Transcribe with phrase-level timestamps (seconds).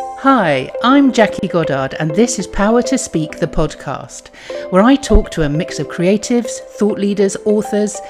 [0.00, 4.28] Hi, I'm Jackie Goddard, and this is Power to Speak, the podcast,
[4.70, 8.00] where I talk to a mix of creatives, thought leaders, authors,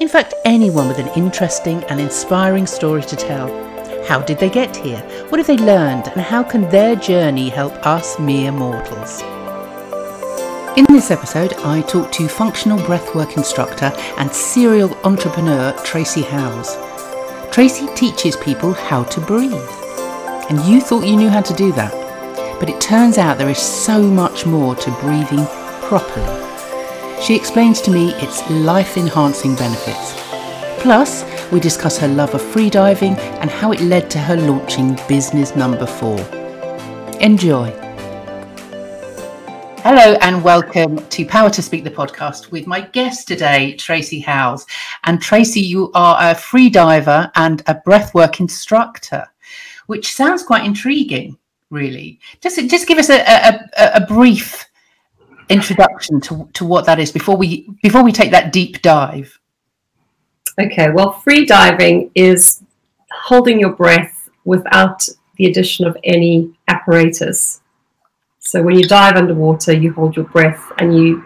[0.00, 3.48] in fact, anyone with an interesting and inspiring story to tell.
[4.06, 4.98] How did they get here?
[5.28, 6.08] What have they learned?
[6.08, 9.22] And how can their journey help us mere mortals?
[10.76, 16.76] In this episode, I talk to functional breathwork instructor and serial entrepreneur Tracy Howes.
[17.52, 19.85] Tracy teaches people how to breathe.
[20.48, 21.92] And you thought you knew how to do that.
[22.60, 25.44] But it turns out there is so much more to breathing
[25.82, 27.20] properly.
[27.20, 30.14] She explains to me its life enhancing benefits.
[30.80, 35.56] Plus, we discuss her love of freediving and how it led to her launching business
[35.56, 36.20] number four.
[37.20, 37.68] Enjoy.
[39.82, 44.64] Hello and welcome to Power to Speak the podcast with my guest today, Tracy Howes.
[45.02, 49.26] And Tracy, you are a freediver and a breathwork instructor,
[49.86, 51.38] which sounds quite intriguing,
[51.70, 52.20] really.
[52.40, 54.66] Just, just give us a, a, a brief
[55.48, 59.38] introduction to, to what that is before we before we take that deep dive.
[60.60, 62.62] Okay, well, free diving is
[63.10, 67.60] holding your breath without the addition of any apparatus.
[68.38, 71.24] So when you dive underwater, you hold your breath and you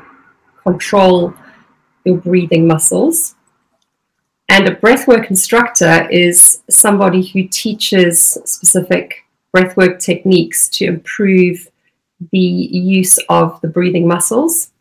[0.64, 1.34] control
[2.04, 3.36] your breathing muscles.
[4.50, 9.24] And a breathwork instructor is somebody who teaches specific
[9.56, 11.68] breathwork techniques to improve
[12.32, 14.72] the use of the breathing muscles.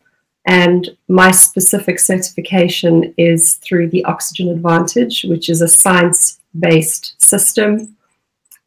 [0.48, 7.96] And my specific certification is through the Oxygen Advantage, which is a science based system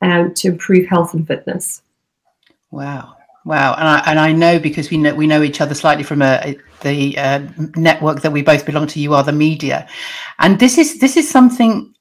[0.03, 1.83] um, to improve health and fitness.
[2.71, 3.17] Wow.
[3.45, 6.23] Wow, and I and I know because we know we know each other slightly from
[6.23, 9.01] a, the uh, network that we both belong to.
[9.01, 9.89] You are the media,
[10.39, 11.93] and this is this is something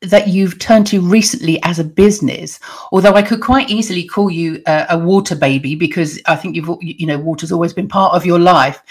[0.00, 2.58] that you've turned to recently as a business.
[2.90, 6.68] Although I could quite easily call you a, a water baby because I think you've
[6.80, 8.82] you know water's always been part of your life.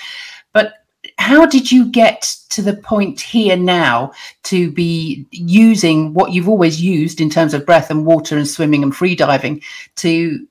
[0.54, 0.74] But
[1.18, 6.82] how did you get to the point here now to be using what you've always
[6.82, 9.62] used in terms of breath and water and swimming and free diving
[9.98, 10.48] to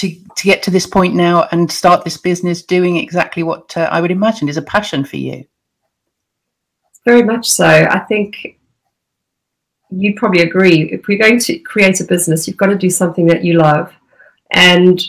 [0.00, 3.88] to to get to this point now and start this business doing exactly what uh,
[3.92, 5.44] I would imagine is a passion for you.
[7.04, 7.66] Very much so.
[7.66, 8.58] I think
[9.90, 10.90] you'd probably agree.
[10.90, 13.92] If we're going to create a business, you've got to do something that you love.
[14.52, 15.02] And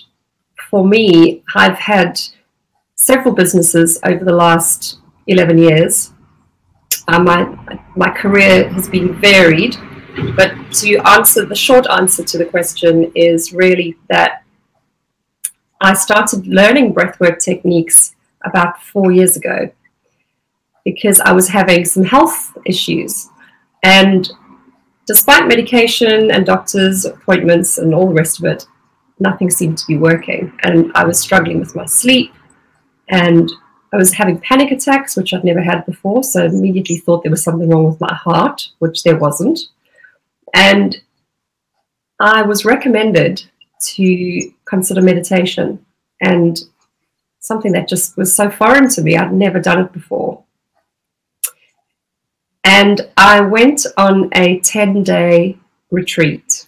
[0.69, 2.19] for me, I've had
[2.95, 6.13] several businesses over the last 11 years.
[7.07, 7.43] Uh, my,
[7.95, 9.75] my career has been varied,
[10.35, 14.43] but to answer the short answer to the question is really that
[15.83, 18.15] I started learning breathwork techniques
[18.45, 19.71] about four years ago
[20.85, 23.29] because I was having some health issues.
[23.83, 24.31] And
[25.07, 28.67] despite medication and doctor's appointments and all the rest of it,
[29.19, 30.53] nothing seemed to be working.
[30.61, 32.31] And I was struggling with my sleep
[33.09, 33.51] and
[33.91, 36.23] I was having panic attacks, which I'd never had before.
[36.23, 39.59] So I immediately thought there was something wrong with my heart, which there wasn't.
[40.53, 40.97] And
[42.19, 43.50] I was recommended
[43.81, 45.83] to consider meditation
[46.21, 46.61] and
[47.39, 49.17] something that just was so foreign to me.
[49.17, 50.43] I'd never done it before.
[52.63, 55.57] And I went on a 10 day
[55.89, 56.67] retreat,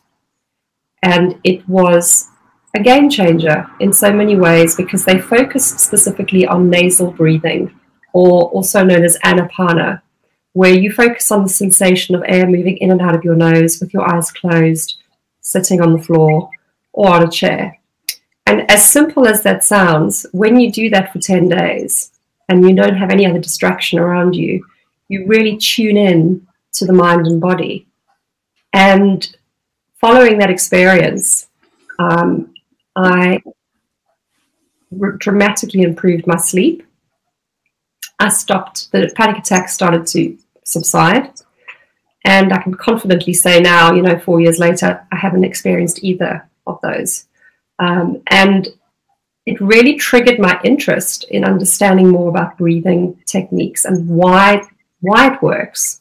[1.04, 2.30] and it was
[2.76, 7.80] a game changer in so many ways because they focused specifically on nasal breathing,
[8.12, 10.02] or also known as anapana,
[10.54, 13.80] where you focus on the sensation of air moving in and out of your nose
[13.80, 14.98] with your eyes closed,
[15.42, 16.50] sitting on the floor
[16.94, 17.80] or on a chair.
[18.46, 22.12] And as simple as that sounds, when you do that for 10 days
[22.50, 24.66] and you don't have any other distraction around you,
[25.08, 27.88] you really tune in to the mind and body.
[28.74, 29.36] And
[30.00, 31.48] following that experience,
[32.00, 32.54] um,
[32.96, 33.42] I
[35.18, 36.86] dramatically improved my sleep.
[38.20, 41.32] I stopped, the panic attacks started to subside.
[42.26, 46.48] And I can confidently say now, you know, four years later, I haven't experienced either
[46.68, 47.26] of those.
[47.80, 48.68] Um, and
[49.46, 54.62] it really triggered my interest in understanding more about breathing techniques and why,
[55.02, 56.00] why it works.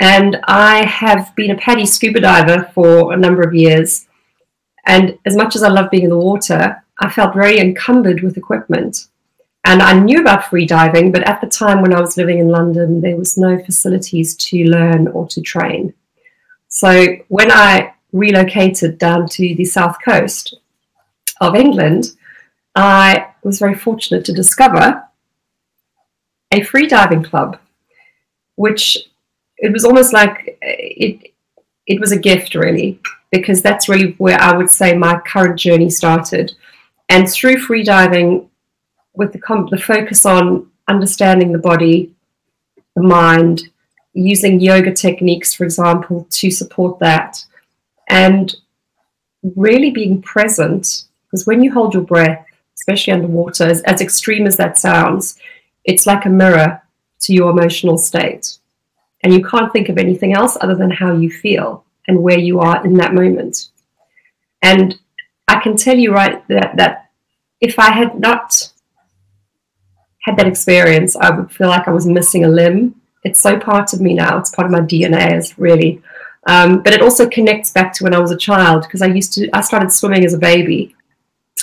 [0.00, 4.06] And I have been a PADI scuba diver for a number of years.
[4.86, 8.36] And as much as I love being in the water, I felt very encumbered with
[8.36, 9.08] equipment.
[9.64, 12.48] And I knew about free diving, but at the time when I was living in
[12.48, 15.94] London, there was no facilities to learn or to train.
[16.68, 20.56] So when I relocated down to the south coast
[21.40, 22.12] of England,
[22.74, 25.04] I was very fortunate to discover
[26.52, 27.58] a free diving club,
[28.56, 28.98] which
[29.58, 31.32] it was almost like uh, it
[31.86, 33.00] it was a gift really.
[33.30, 36.54] because that's really where I would say my current journey started.
[37.08, 38.48] And through free diving,
[39.14, 42.14] with the, com- the focus on understanding the body,
[42.94, 43.62] the mind,
[44.12, 47.44] using yoga techniques, for example, to support that,
[48.08, 48.54] and
[49.56, 51.04] really being present.
[51.26, 52.44] Because when you hold your breath,
[52.76, 55.38] especially underwater, as, as extreme as that sounds,
[55.84, 56.82] it's like a mirror
[57.20, 58.58] to your emotional state.
[59.22, 62.60] And you can't think of anything else other than how you feel and where you
[62.60, 63.68] are in that moment.
[64.62, 64.98] And
[65.48, 67.10] I can tell you right that, that
[67.60, 68.72] if I had not
[70.20, 73.00] had that experience, I would feel like I was missing a limb.
[73.24, 74.38] It's so part of me now.
[74.38, 75.36] It's part of my DNA.
[75.36, 76.00] Is really,
[76.48, 79.34] um, but it also connects back to when I was a child because I used
[79.34, 79.50] to.
[79.52, 80.96] I started swimming as a baby,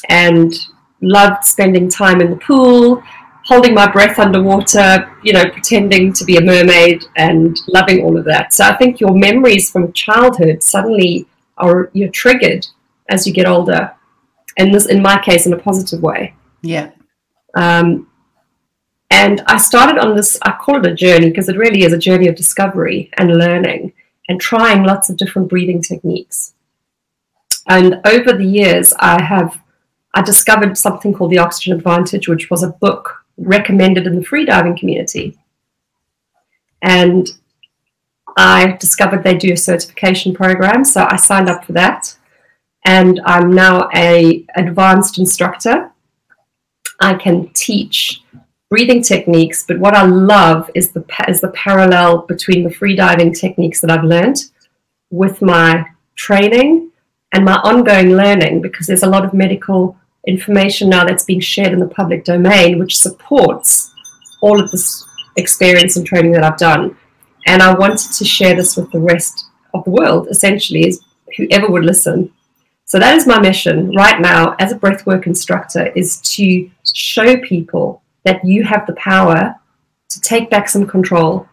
[0.09, 0.53] and
[1.01, 3.01] loved spending time in the pool,
[3.45, 5.11] holding my breath underwater.
[5.23, 8.53] You know, pretending to be a mermaid and loving all of that.
[8.53, 11.25] So I think your memories from childhood suddenly
[11.57, 12.67] are you're triggered
[13.09, 13.91] as you get older,
[14.55, 16.35] and this, in my case, in a positive way.
[16.61, 16.91] Yeah.
[17.55, 18.07] Um,
[19.09, 21.97] and I started on this, I call it a journey because it really is a
[21.97, 23.93] journey of discovery and learning
[24.27, 26.53] and trying lots of different breathing techniques.
[27.67, 29.59] And over the years, I have
[30.13, 34.79] I discovered something called the Oxygen Advantage, which was a book recommended in the freediving
[34.79, 35.37] community.
[36.81, 37.29] And
[38.37, 42.17] I discovered they do a certification program, so I signed up for that.
[42.85, 45.91] And I'm now a advanced instructor.
[47.01, 48.23] I can teach
[48.69, 53.81] breathing techniques, but what I love is the is the parallel between the freediving techniques
[53.81, 54.37] that I've learned
[55.11, 55.85] with my
[56.15, 56.91] training
[57.33, 59.97] and my ongoing learning because there's a lot of medical
[60.27, 63.93] information now that's being shared in the public domain which supports
[64.41, 66.97] all of this experience and training that I've done.
[67.45, 71.01] And I wanted to share this with the rest of the world, essentially, is
[71.37, 72.31] whoever would listen.
[72.85, 78.01] So that is my mission right now as a breathwork instructor is to show people
[78.25, 79.55] that you have the power
[80.09, 81.47] to take back some control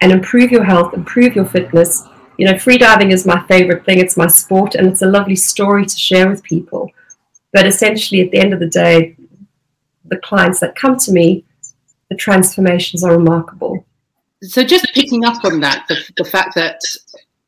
[0.00, 2.04] and improve your health, improve your fitness.
[2.38, 3.98] You know, freediving is my favorite thing.
[3.98, 6.90] It's my sport and it's a lovely story to share with people.
[7.52, 9.16] But essentially, at the end of the day,
[10.06, 11.44] the clients that come to me,
[12.10, 13.86] the transformations are remarkable.
[14.42, 16.80] So, just picking up on that, the, the fact that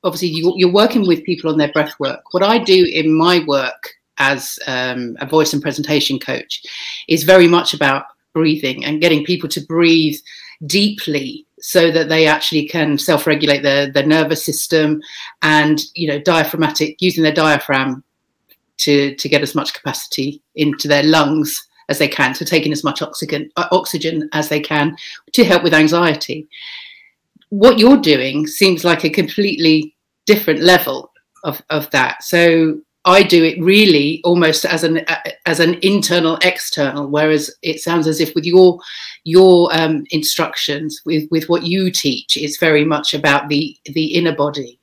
[0.05, 2.23] obviously you, are working with people on their breath work.
[2.33, 6.63] What I do in my work as um, a voice and presentation coach
[7.09, 8.05] is very much about
[8.37, 10.19] breathing and getting people to breathe
[10.67, 15.01] deeply so that they actually can self-regulate their, their nervous system
[15.41, 18.05] and you know diaphragmatic using their diaphragm
[18.77, 22.85] to to get as much capacity into their lungs as they can so taking as
[22.85, 24.95] much oxygen uh, oxygen as they can
[25.33, 26.47] to help with anxiety.
[27.49, 29.95] What you're doing seems like a completely
[30.27, 31.11] different level
[31.45, 32.23] of, of that.
[32.23, 35.07] So I do it really almost as an
[35.47, 38.81] as an internal external, whereas it sounds as if with your
[39.23, 44.35] your um, instructions, with with what you teach, it's very much about the the inner
[44.35, 44.81] body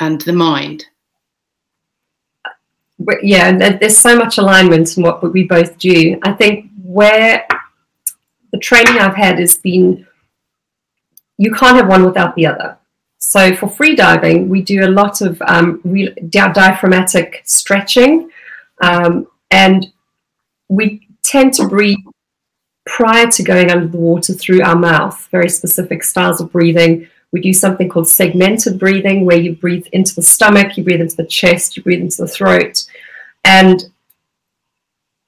[0.00, 0.84] and the mind.
[3.22, 6.18] Yeah, there's so much alignment in what we both do.
[6.22, 7.46] I think where
[8.52, 10.06] the training I've had has been,
[11.38, 12.76] you can't have one without the other
[13.20, 18.30] so for free diving, we do a lot of um, re- diaphragmatic stretching,
[18.82, 19.92] um, and
[20.68, 21.98] we tend to breathe
[22.86, 25.28] prior to going under the water through our mouth.
[25.30, 27.08] Very specific styles of breathing.
[27.30, 31.16] We do something called segmented breathing, where you breathe into the stomach, you breathe into
[31.16, 32.84] the chest, you breathe into the throat,
[33.44, 33.84] and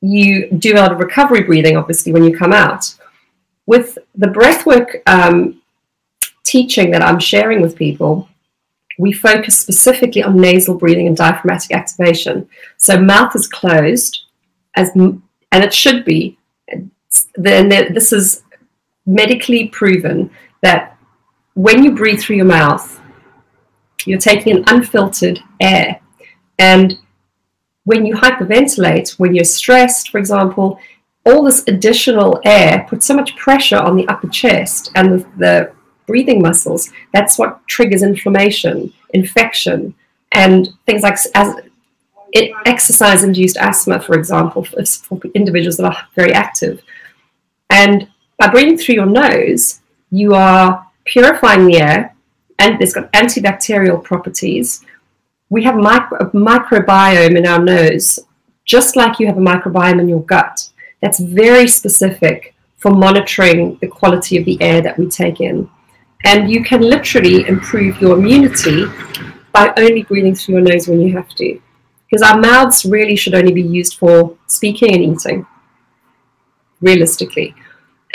[0.00, 2.94] you do a lot of recovery breathing, obviously, when you come out.
[3.66, 5.61] With the breathwork um,
[6.44, 8.28] teaching that I'm sharing with people,
[8.98, 12.48] we focus specifically on nasal breathing and diaphragmatic activation.
[12.76, 14.24] So mouth is closed,
[14.74, 16.38] as and it should be.
[17.34, 18.42] Then this is
[19.06, 20.30] medically proven
[20.62, 20.96] that
[21.54, 23.00] when you breathe through your mouth,
[24.04, 26.00] you're taking in unfiltered air,
[26.58, 26.98] and
[27.84, 30.78] when you hyperventilate, when you're stressed, for example,
[31.24, 35.72] all this additional air puts so much pressure on the upper chest and the, the
[36.06, 36.90] breathing muscles.
[37.12, 39.94] That's what triggers inflammation, infection,
[40.32, 41.56] and things like as
[42.34, 46.82] exercise induced asthma, for example, for, for individuals that are very active.
[47.70, 49.80] And by breathing through your nose,
[50.10, 52.14] you are purifying the air,
[52.58, 54.84] and it's got antibacterial properties.
[55.50, 58.18] We have micro, a microbiome in our nose,
[58.64, 60.70] just like you have a microbiome in your gut.
[61.00, 65.68] That's very specific for monitoring the quality of the air that we take in
[66.24, 68.84] and you can literally improve your immunity
[69.52, 71.60] by only breathing through your nose when you have to.
[72.10, 75.46] Because our mouths really should only be used for speaking and eating,
[76.80, 77.54] realistically.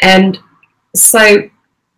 [0.01, 0.39] And
[0.95, 1.49] so,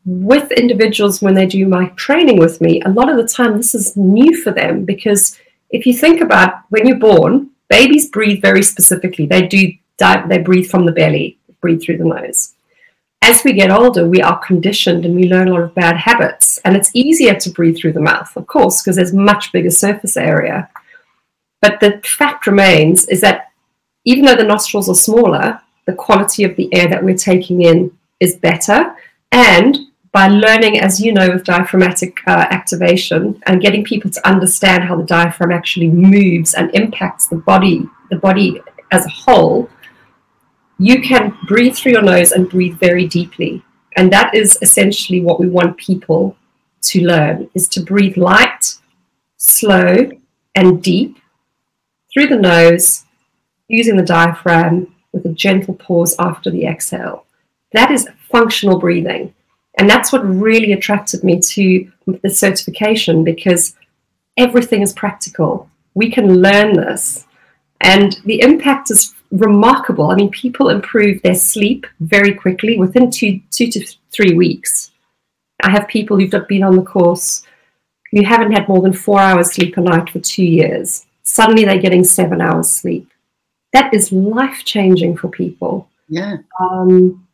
[0.05, 3.75] with individuals, when they do my training with me, a lot of the time this
[3.75, 5.37] is new for them because
[5.69, 9.25] if you think about when you're born, babies breathe very specifically.
[9.25, 12.53] They do they breathe from the belly, breathe through the nose.
[13.21, 16.57] As we get older, we are conditioned and we learn a lot of bad habits.
[16.65, 20.17] And it's easier to breathe through the mouth, of course, because there's much bigger surface
[20.17, 20.69] area.
[21.61, 23.51] But the fact remains is that
[24.05, 27.91] even though the nostrils are smaller, the quality of the air that we're taking in
[28.19, 28.95] is better.
[29.31, 29.77] And
[30.11, 34.95] by learning, as you know, with diaphragmatic uh, activation and getting people to understand how
[34.95, 38.61] the diaphragm actually moves and impacts the body, the body
[38.91, 39.69] as a whole,
[40.79, 43.61] you can breathe through your nose and breathe very deeply.
[43.97, 46.37] And that is essentially what we want people
[46.83, 48.75] to learn is to breathe light,
[49.35, 50.09] slow,
[50.55, 51.17] and deep
[52.11, 53.05] through the nose,
[53.67, 57.25] using the diaphragm with a gentle pause after the exhale.
[57.73, 59.33] That is functional breathing.
[59.77, 61.91] And that's what really attracted me to
[62.23, 63.75] the certification because
[64.37, 65.69] everything is practical.
[65.93, 67.25] We can learn this.
[67.81, 70.11] And the impact is remarkable.
[70.11, 74.91] I mean, people improve their sleep very quickly within two, two to three weeks.
[75.61, 77.45] I have people who've been on the course
[78.11, 81.05] who haven't had more than four hours sleep a night for two years.
[81.23, 83.11] Suddenly they're getting seven hours sleep.
[83.73, 85.89] That is life changing for people.
[86.07, 86.37] Yeah.
[86.59, 87.27] Um,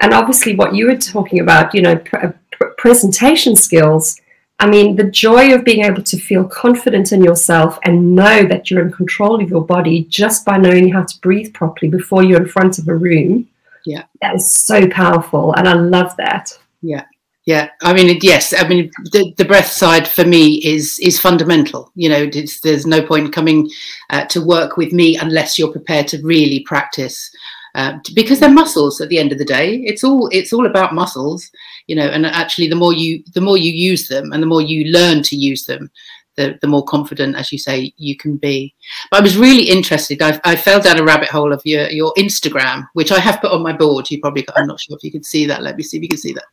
[0.00, 4.20] and obviously, what you were talking about, you know, pr- pr- presentation skills.
[4.58, 8.70] I mean, the joy of being able to feel confident in yourself and know that
[8.70, 12.40] you're in control of your body just by knowing how to breathe properly before you're
[12.40, 13.48] in front of a room.
[13.84, 14.04] Yeah.
[14.22, 15.52] That is so powerful.
[15.54, 16.58] And I love that.
[16.80, 17.04] Yeah.
[17.44, 21.92] Yeah, I mean, yes, I mean, the, the breath side for me is is fundamental.
[21.94, 23.70] You know, there's no point coming
[24.10, 27.30] uh, to work with me unless you're prepared to really practice
[27.76, 30.94] uh, because they're muscles at the end of the day it's all it's all about
[30.94, 31.50] muscles
[31.86, 34.62] you know and actually the more you the more you use them and the more
[34.62, 35.90] you learn to use them
[36.36, 38.74] the, the more confident as you say you can be
[39.10, 42.12] but i was really interested I, I fell down a rabbit hole of your your
[42.18, 45.10] instagram which i have put on my board you probably i'm not sure if you
[45.10, 46.44] can see that let me see if you can see that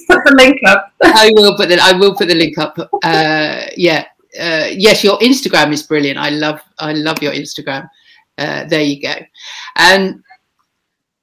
[0.08, 0.92] put the link up.
[1.02, 2.76] I will put the I will put the link up.
[3.02, 4.06] Uh, yeah,
[4.38, 6.18] uh, yes, your Instagram is brilliant.
[6.18, 7.88] I love I love your Instagram.
[8.42, 9.14] Uh, there you go,
[9.76, 10.22] and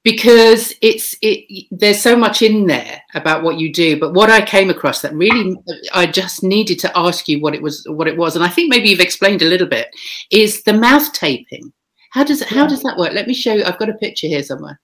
[0.02, 4.40] because it's it there's so much in there about what you do but what i
[4.40, 5.54] came across that really
[5.92, 8.34] i just needed to ask you what it was what it was.
[8.34, 9.88] And i think maybe you've explained a little bit
[10.30, 11.72] is the mouth taping.
[12.10, 13.12] How does how does that work?
[13.12, 13.64] Let me show you.
[13.64, 14.80] I've got a picture here somewhere.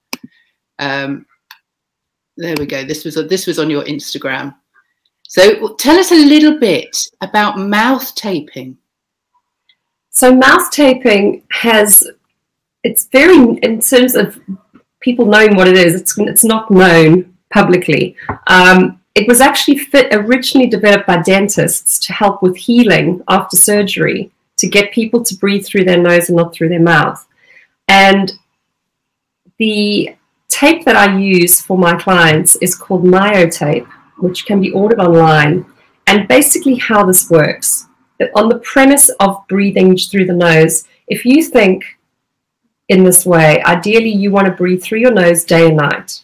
[0.79, 1.25] Um
[2.37, 2.83] there we go.
[2.83, 4.55] This was this was on your instagram.
[5.27, 8.77] So tell us a little bit about mouth taping.
[10.11, 12.07] So mouth taping has
[12.87, 14.39] it's very in terms of
[14.99, 15.93] people knowing what it is.
[15.99, 18.15] It's it's not known publicly.
[18.47, 24.31] Um, it was actually fit, originally developed by dentists to help with healing after surgery
[24.57, 27.25] to get people to breathe through their nose and not through their mouth.
[27.87, 28.33] And
[29.57, 30.15] the
[30.47, 35.65] tape that I use for my clients is called MyoTape which can be ordered online.
[36.07, 37.87] And basically, how this works
[38.35, 41.85] on the premise of breathing through the nose, if you think
[42.89, 46.23] in this way, ideally you want to breathe through your nose day and night.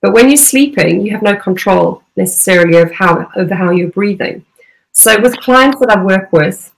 [0.00, 4.44] But when you're sleeping, you have no control necessarily of how, over how you're breathing.
[4.92, 6.72] So, with clients that I work with,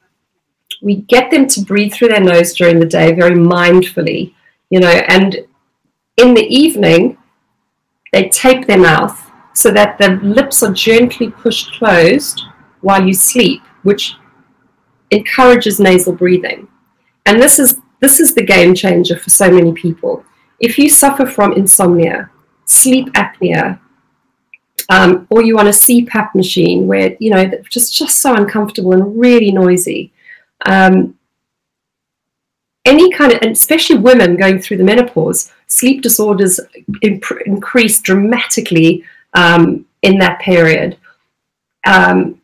[0.83, 4.35] we get them to breathe through their nose during the day very mindfully,
[4.71, 5.39] you know, and
[6.17, 7.19] in the evening,
[8.13, 9.21] they tape their mouth
[9.55, 12.43] so that the lips are gently pushed closed
[12.81, 14.15] while you sleep, which
[15.11, 16.69] encourages nasal breathing.
[17.27, 20.23] And this is this is the game changer for so many people.
[20.61, 22.31] If you suffer from insomnia,
[22.67, 23.81] sleep apnea,
[24.91, 29.19] um, or you on a CPAP machine where you know just just so uncomfortable and
[29.19, 30.13] really noisy,
[30.67, 31.17] um,
[32.85, 36.61] any kind of, and especially women going through the menopause, sleep disorders
[37.01, 40.99] imp- increase dramatically um, in that period.
[41.87, 42.41] Um,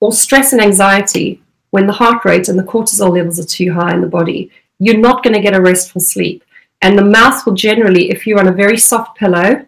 [0.00, 3.94] or stress and anxiety, when the heart rate and the cortisol levels are too high
[3.94, 6.44] in the body, you're not going to get a restful sleep.
[6.82, 9.66] And the mouth will generally, if you're on a very soft pillow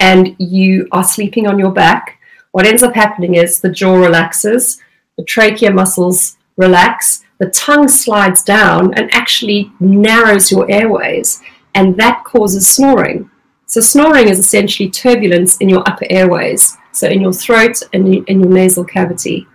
[0.00, 2.18] and you are sleeping on your back,
[2.50, 4.80] what ends up happening is the jaw relaxes,
[5.16, 11.40] the trachea muscles relax, the tongue slides down and actually narrows your airways,
[11.74, 13.30] and that causes snoring.
[13.66, 18.40] So snoring is essentially turbulence in your upper airways, so in your throat and in
[18.40, 19.46] your nasal cavity.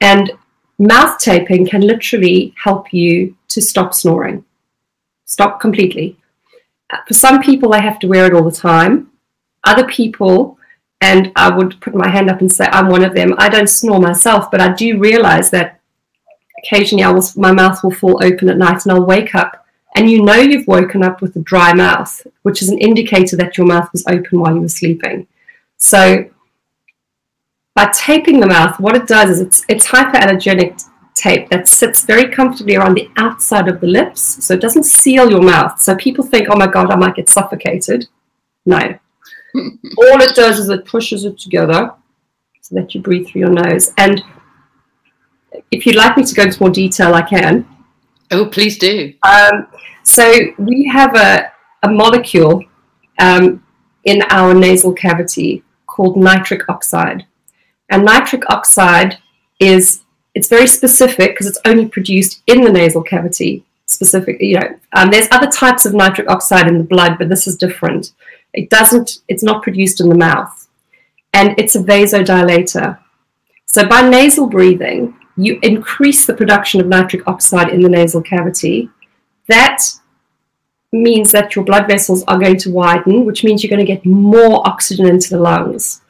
[0.00, 0.32] And
[0.82, 4.44] mouth taping can literally help you to stop snoring,
[5.24, 6.16] stop completely.
[6.90, 9.10] Uh, for some people, they have to wear it all the time.
[9.64, 10.58] Other people,
[11.00, 13.34] and I would put my hand up and say I'm one of them.
[13.38, 15.80] I don't snore myself, but I do realize that
[16.58, 19.62] occasionally I will, my mouth will fall open at night and I'll wake up
[19.94, 23.58] and you know you've woken up with a dry mouth, which is an indicator that
[23.58, 25.26] your mouth was open while you were sleeping.
[25.76, 26.24] So
[27.74, 32.30] by taping the mouth, what it does is it's, it's hyperallergenic tape that sits very
[32.30, 35.80] comfortably around the outside of the lips, so it doesn't seal your mouth.
[35.80, 38.08] So people think, oh my God, I might get suffocated.
[38.66, 38.78] No.
[39.54, 41.92] All it does is it pushes it together
[42.60, 43.92] so that you breathe through your nose.
[43.98, 44.22] And
[45.70, 47.66] if you'd like me to go into more detail, I can.
[48.30, 49.12] Oh, please do.
[49.26, 49.66] Um,
[50.04, 51.52] so we have a,
[51.82, 52.64] a molecule
[53.18, 53.64] um,
[54.04, 57.26] in our nasal cavity called nitric oxide.
[57.92, 59.18] And nitric oxide
[59.60, 60.02] is
[60.34, 63.64] it's very specific because it's only produced in the nasal cavity.
[63.84, 67.46] Specific, you know, um, there's other types of nitric oxide in the blood, but this
[67.46, 68.12] is different.
[68.54, 69.18] It doesn't.
[69.28, 70.68] It's not produced in the mouth,
[71.34, 72.98] and it's a vasodilator.
[73.66, 78.88] So by nasal breathing, you increase the production of nitric oxide in the nasal cavity.
[79.48, 79.82] That
[80.92, 84.06] means that your blood vessels are going to widen, which means you're going to get
[84.06, 86.01] more oxygen into the lungs.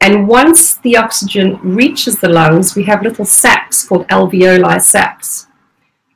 [0.00, 5.46] And once the oxygen reaches the lungs, we have little sacs called alveoli sacs.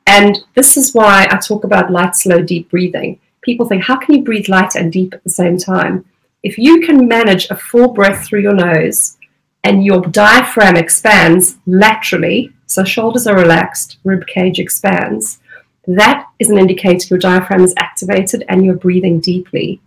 [0.06, 3.20] And this is why I talk about light, slow, deep breathing.
[3.42, 6.04] People think, how can you breathe light and deep at the same time?
[6.42, 9.18] If you can manage a full breath through your nose
[9.64, 15.40] and your diaphragm expands laterally, so shoulders are relaxed, rib cage expands,
[15.86, 19.80] that is an indicator your diaphragm is activated and you're breathing deeply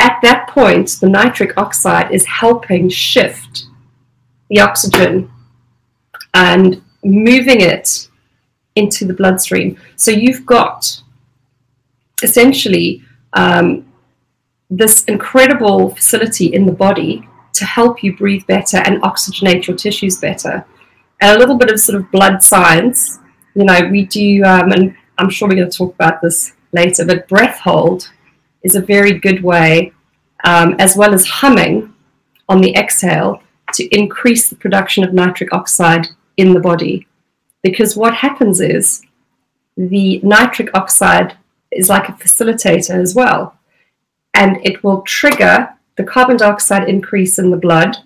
[0.00, 3.66] at that point, the nitric oxide is helping shift
[4.48, 5.30] the oxygen
[6.34, 8.08] and moving it
[8.76, 9.78] into the bloodstream.
[9.96, 11.02] So you've got
[12.22, 13.02] essentially
[13.34, 13.92] um,
[14.70, 20.18] this incredible facility in the body to help you breathe better and oxygenate your tissues
[20.18, 20.64] better.
[21.20, 23.18] And a little bit of sort of blood science,
[23.54, 27.04] you know, we do, um, and I'm sure we're going to talk about this later,
[27.04, 28.10] but breath hold
[28.62, 29.92] is a very good way,
[30.44, 31.94] um, as well as humming
[32.48, 33.42] on the exhale,
[33.74, 37.06] to increase the production of nitric oxide in the body.
[37.62, 39.02] Because what happens is
[39.76, 41.36] the nitric oxide
[41.70, 43.56] is like a facilitator as well,
[44.34, 47.96] and it will trigger the carbon dioxide increase in the blood,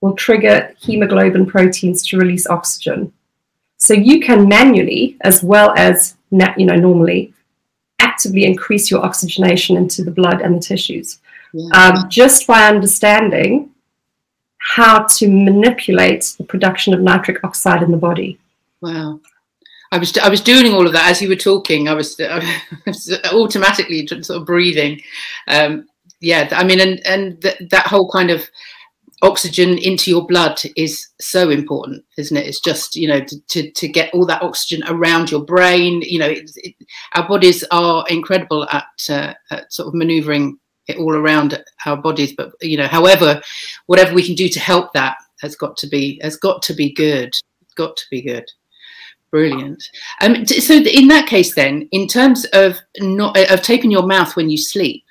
[0.00, 3.12] will trigger hemoglobin proteins to release oxygen.
[3.78, 7.32] So you can manually, as well as you know normally,
[8.22, 11.18] actively increase your oxygenation into the blood and the tissues
[11.52, 11.68] yeah.
[11.74, 13.70] um, just by understanding
[14.58, 18.38] how to manipulate the production of nitric oxide in the body.
[18.80, 19.20] Wow.
[19.90, 21.88] I was I was doing all of that as you were talking.
[21.88, 22.42] I was, I
[22.86, 25.02] was automatically sort of breathing.
[25.48, 25.88] Um,
[26.20, 28.48] yeah, I mean, and and th- that whole kind of
[29.22, 32.46] oxygen into your blood is so important, isn't it?
[32.46, 36.02] It's just you know to, to, to get all that oxygen around your brain.
[36.02, 36.74] You know, it, it,
[37.14, 40.58] our bodies are incredible at, uh, at sort of manoeuvring
[40.88, 42.34] it all around our bodies.
[42.36, 43.40] But you know, however,
[43.86, 46.92] whatever we can do to help that has got to be has got to be
[46.92, 47.28] good.
[47.28, 48.44] It's got to be good.
[49.30, 49.82] Brilliant.
[50.20, 54.50] Um, so in that case, then, in terms of not of taping your mouth when
[54.50, 55.04] you sleep,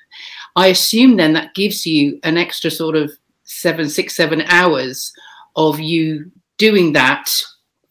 [0.54, 3.10] I assume then that gives you an extra sort of
[3.52, 5.12] seven, six, seven hours
[5.56, 7.28] of you doing that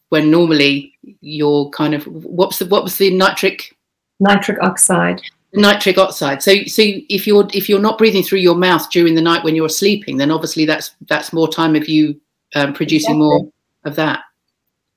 [0.08, 3.76] when normally you're kind of what's the what was the nitric?
[4.20, 5.20] Nitric oxide.
[5.54, 6.42] Nitric oxide.
[6.42, 9.54] So so if you're if you're not breathing through your mouth during the night when
[9.54, 12.20] you're sleeping then obviously that's that's more time of you
[12.54, 13.18] um, producing exactly.
[13.18, 13.48] more
[13.84, 14.20] of that.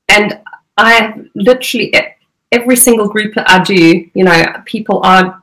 [0.10, 0.40] And
[0.78, 1.94] i literally
[2.52, 5.42] every single group that i do you know people are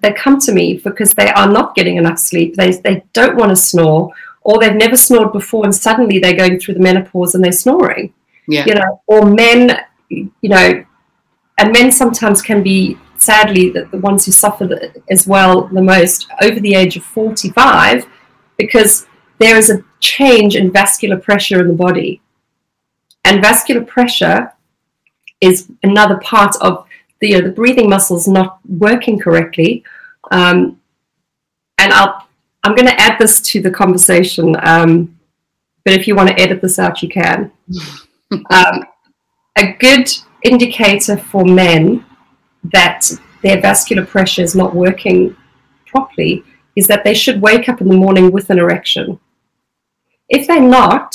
[0.00, 2.56] they come to me because they are not getting enough sleep.
[2.56, 4.12] They, they don't want to snore
[4.46, 8.14] or they've never snored before and suddenly they're going through the menopause and they're snoring.
[8.46, 8.64] Yeah.
[8.64, 10.84] You know, or men, you know,
[11.58, 15.82] and men sometimes can be sadly the, the ones who suffer the, as well the
[15.82, 18.06] most over the age of 45
[18.56, 19.08] because
[19.40, 22.20] there is a change in vascular pressure in the body.
[23.24, 24.52] And vascular pressure
[25.40, 26.86] is another part of
[27.18, 29.82] the, you know, the breathing muscles not working correctly.
[30.30, 30.80] Um,
[31.78, 32.25] and I'll
[32.66, 35.16] I'm going to add this to the conversation, um,
[35.84, 37.52] but if you want to edit this out, you can.
[38.50, 38.84] um,
[39.56, 40.10] a good
[40.42, 42.04] indicator for men
[42.64, 43.08] that
[43.42, 45.36] their vascular pressure is not working
[45.86, 46.42] properly
[46.74, 49.20] is that they should wake up in the morning with an erection.
[50.28, 51.14] If they're not,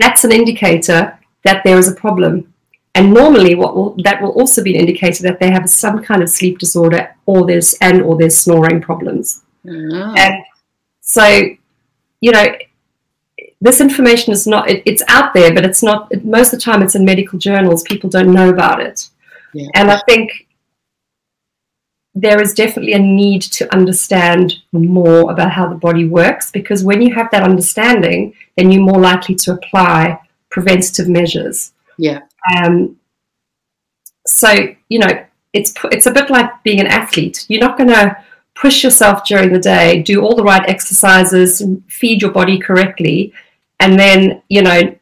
[0.00, 2.52] that's an indicator that there is a problem.
[2.96, 6.20] And normally, what will that will also be an indicator that they have some kind
[6.20, 9.44] of sleep disorder, or there's and or there's snoring problems.
[9.66, 10.14] Oh.
[10.16, 10.44] And
[11.00, 11.24] so,
[12.20, 12.46] you know,
[13.60, 16.08] this information is not it, it's out there, but it's not.
[16.12, 17.82] It, most of the time, it's in medical journals.
[17.82, 19.08] People don't know about it,
[19.52, 19.68] Yeah.
[19.74, 20.46] and I think
[22.14, 27.00] there is definitely a need to understand more about how the body works because when
[27.00, 30.18] you have that understanding, then you're more likely to apply
[30.50, 31.72] preventative measures.
[31.96, 32.20] yeah.
[32.56, 32.96] Um,
[34.26, 34.50] so
[34.88, 37.44] you know, it's it's a bit like being an athlete.
[37.48, 38.16] You're not going to
[38.60, 43.32] push yourself during the day, do all the right exercises, feed your body correctly,
[43.80, 44.94] and then you know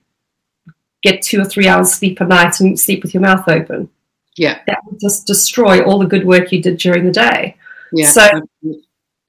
[1.03, 3.89] get two or three hours sleep a night and sleep with your mouth open.
[4.37, 4.61] Yeah.
[4.67, 7.57] That would just destroy all the good work you did during the day.
[7.93, 8.09] Yeah.
[8.09, 8.49] So-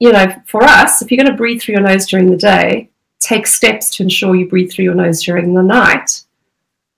[0.00, 2.88] You know, for us, if you're going to breathe through your nose during the day,
[3.18, 6.22] take steps to ensure you breathe through your nose during the night.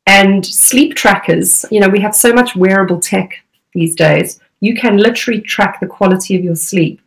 [0.06, 4.38] And sleep trackers, you know, we have so much wearable tech these days.
[4.60, 7.00] You can literally track the quality of your sleep.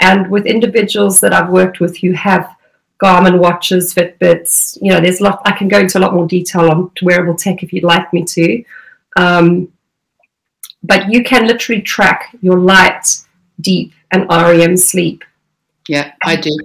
[0.00, 2.56] And with individuals that I've worked with who have
[3.02, 6.26] Garmin watches, Fitbits, you know, there's a lot, I can go into a lot more
[6.26, 8.64] detail on wearable tech if you'd like me to.
[9.16, 9.72] Um,
[10.82, 13.06] but you can literally track your light,
[13.60, 15.24] deep, and REM sleep.
[15.88, 16.56] yeah, I do.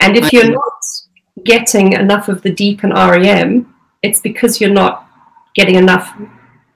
[0.00, 0.50] And if I you're see.
[0.50, 5.08] not getting enough of the deep and REM, it's because you're not
[5.54, 6.16] getting enough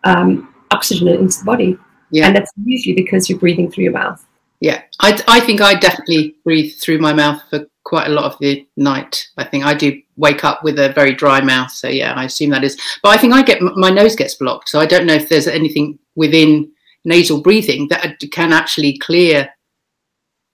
[0.05, 1.79] um, oxygen into the body.
[2.11, 2.27] Yeah.
[2.27, 4.26] And that's usually because you're breathing through your mouth.
[4.61, 8.39] Yeah, I, I think I definitely breathe through my mouth for quite a lot of
[8.41, 9.29] the night.
[9.37, 11.71] I think I do wake up with a very dry mouth.
[11.71, 12.81] So yeah, I assume that is.
[13.03, 14.69] But I think I get my nose gets blocked.
[14.71, 16.73] So I don't know if there's anything within
[17.05, 19.49] nasal breathing that can actually clear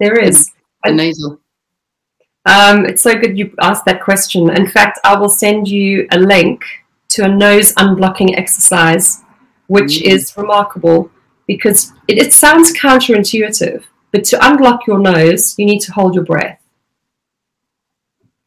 [0.01, 0.51] There is.
[0.85, 1.41] the nasal.
[2.45, 4.51] Um, it's so good you asked that question.
[4.51, 6.65] In fact, I will send you a link
[7.11, 9.23] to a nose unblocking exercise,
[9.69, 10.11] which Mm.
[10.13, 11.11] is remarkable
[11.47, 16.25] because it, it sounds counterintuitive, but to unblock your nose, you need to hold your
[16.25, 16.61] breath.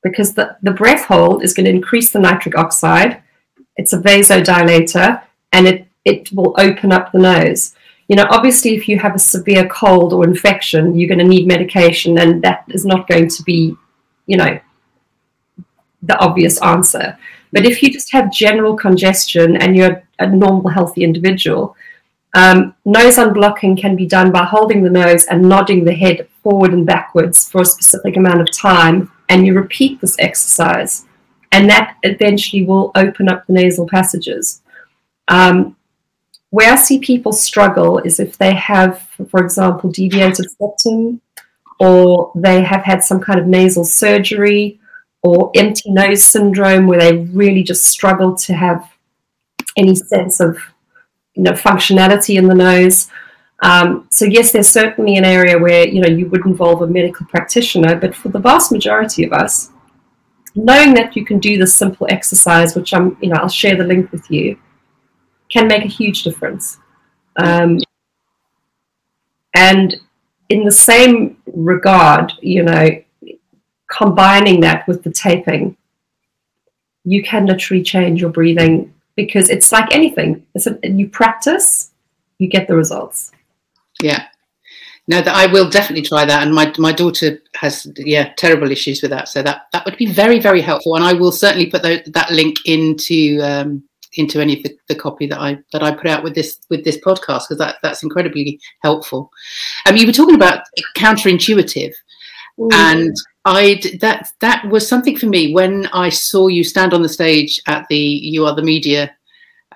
[0.03, 3.21] Because the, the breath hold is going to increase the nitric oxide,
[3.75, 7.75] it's a vasodilator, and it, it will open up the nose.
[8.07, 11.47] You know, obviously, if you have a severe cold or infection, you're going to need
[11.47, 13.75] medication, and that is not going to be
[14.25, 14.59] you know,
[16.01, 17.17] the obvious answer.
[17.51, 21.75] But if you just have general congestion and you're a normal, healthy individual,
[22.35, 26.73] um, nose unblocking can be done by holding the nose and nodding the head forward
[26.73, 29.09] and backwards for a specific amount of time.
[29.29, 31.05] And you repeat this exercise,
[31.51, 34.61] and that eventually will open up the nasal passages.
[35.29, 35.77] Um,
[36.49, 41.21] where I see people struggle is if they have, for example, deviated septum
[41.79, 44.79] or they have had some kind of nasal surgery
[45.23, 48.89] or empty nose syndrome where they really just struggle to have
[49.75, 50.57] any sense of
[51.35, 53.09] you know functionality in the nose.
[53.61, 57.25] Um, so yes there's certainly an area where you know you would involve a medical
[57.27, 59.71] practitioner but for the vast majority of us
[60.55, 63.83] knowing that you can do this simple exercise which i'm you know i'll share the
[63.83, 64.57] link with you
[65.49, 66.79] can make a huge difference.
[67.37, 67.79] Um,
[69.53, 69.95] and
[70.49, 72.89] in the same regard, you know,
[73.89, 75.77] combining that with the taping,
[77.03, 80.45] you can literally change your breathing because it's like anything.
[80.55, 81.91] It's a, you practice,
[82.37, 83.31] you get the results.
[84.01, 84.27] Yeah.
[85.07, 86.41] No, that I will definitely try that.
[86.41, 90.07] And my my daughter has yeah terrible issues with that, so that that would be
[90.07, 90.95] very very helpful.
[90.95, 93.83] And I will certainly put tho- that link into um,
[94.15, 96.83] into any of the, the copy that I that I put out with this with
[96.83, 99.29] this podcast because that that's incredibly helpful.
[99.85, 100.63] Um, you were talking about
[100.97, 101.93] counterintuitive,
[102.71, 107.09] and I that that was something for me when I saw you stand on the
[107.09, 109.15] stage at the You Are the Media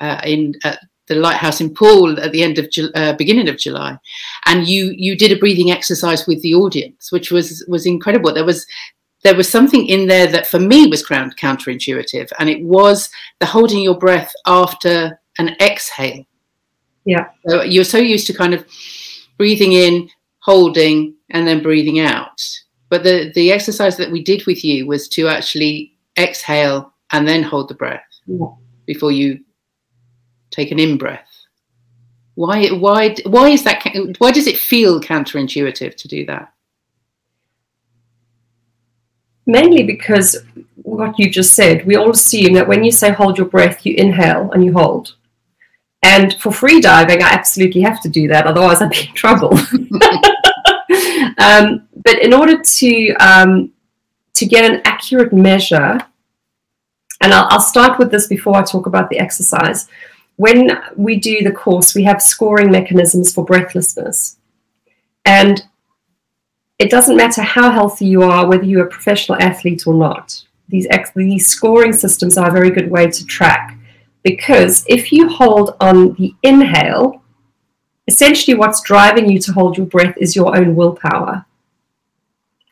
[0.01, 3.57] uh, in at the Lighthouse in Poole at the end of Ju- uh, beginning of
[3.57, 3.97] July,
[4.45, 8.33] and you you did a breathing exercise with the audience, which was was incredible.
[8.33, 8.65] There was
[9.23, 13.83] there was something in there that for me was counterintuitive, and it was the holding
[13.83, 16.25] your breath after an exhale.
[17.05, 17.29] Yeah.
[17.47, 18.65] So you're so used to kind of
[19.37, 22.39] breathing in, holding, and then breathing out.
[22.89, 27.43] But the the exercise that we did with you was to actually exhale and then
[27.43, 28.47] hold the breath Yeah.
[28.85, 29.39] before you
[30.51, 31.27] take an in breath.
[32.35, 33.85] Why why why is that
[34.17, 36.51] why does it feel counterintuitive to do that?
[39.45, 40.37] Mainly because
[40.83, 43.95] what you just said, we all assume that when you say hold your breath, you
[43.95, 45.15] inhale and you hold.
[46.03, 49.51] And for free diving, I absolutely have to do that, otherwise I'd be in trouble.
[51.39, 53.71] Um, but in order to um,
[54.33, 55.99] to get an accurate measure,
[57.21, 59.87] and I'll, I'll start with this before I talk about the exercise.
[60.35, 64.37] When we do the course, we have scoring mechanisms for breathlessness,
[65.25, 65.63] and
[66.79, 70.41] it doesn't matter how healthy you are, whether you're a professional athlete or not.
[70.69, 73.77] These, ex- these scoring systems are a very good way to track
[74.23, 77.21] because if you hold on the inhale,
[78.09, 81.45] essentially what's driving you to hold your breath is your own willpower.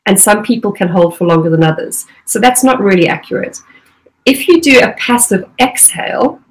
[0.07, 2.05] And some people can hold for longer than others.
[2.25, 3.61] So that's not really accurate.
[4.25, 6.41] If you do a passive exhale,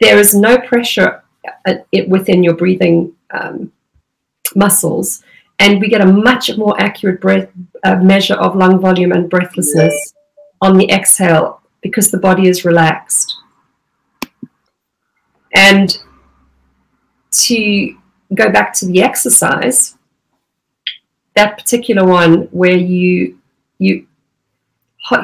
[0.00, 1.22] there is no pressure
[1.66, 1.74] uh,
[2.06, 3.70] within your breathing um,
[4.54, 5.22] muscles
[5.58, 7.48] and we get a much more accurate breath
[7.84, 10.14] uh, measure of lung volume and breathlessness
[10.62, 13.36] on the exhale because the body is relaxed.
[15.54, 15.98] And
[17.46, 17.96] to
[18.34, 19.96] go back to the exercise,
[21.34, 23.38] that particular one where you
[23.78, 24.06] you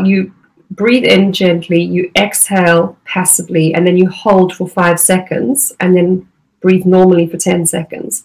[0.05, 0.33] you
[0.70, 6.29] breathe in gently, you exhale passively, and then you hold for five seconds, and then
[6.61, 8.24] breathe normally for ten seconds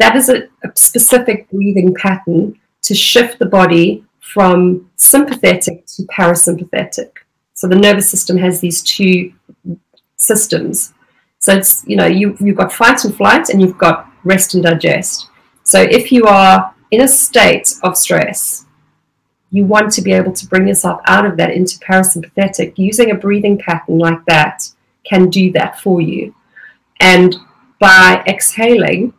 [0.00, 7.10] that is a, a specific breathing pattern to shift the body from sympathetic to parasympathetic.
[7.52, 9.32] So the nervous system has these two
[10.16, 10.94] systems.
[11.40, 14.62] So it's you know you you've got fight and flight and you've got rest and
[14.62, 15.28] digest.
[15.64, 18.66] So if you are in a state of stress,
[19.50, 22.76] you want to be able to bring yourself out of that into parasympathetic.
[22.76, 24.68] Using a breathing pattern like that
[25.04, 26.34] can do that for you.
[27.00, 27.34] And
[27.78, 29.14] by exhaling,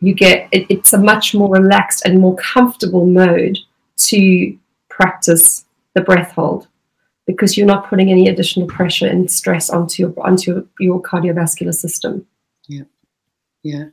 [0.00, 3.58] you get it, it's a much more relaxed and more comfortable mode
[3.96, 4.56] to
[4.88, 6.68] practice the breath hold
[7.26, 12.26] because you're not putting any additional pressure and stress onto your onto your, cardiovascular system.
[12.68, 12.84] Yeah,
[13.62, 13.86] yeah.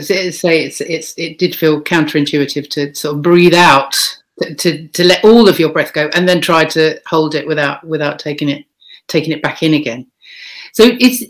[0.00, 3.96] say it's it's it did feel counterintuitive to sort of breathe out
[4.40, 7.46] to, to, to let all of your breath go and then try to hold it
[7.46, 8.64] without without taking it
[9.08, 10.06] taking it back in again.
[10.72, 11.24] So it's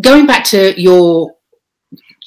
[0.00, 1.36] going back to your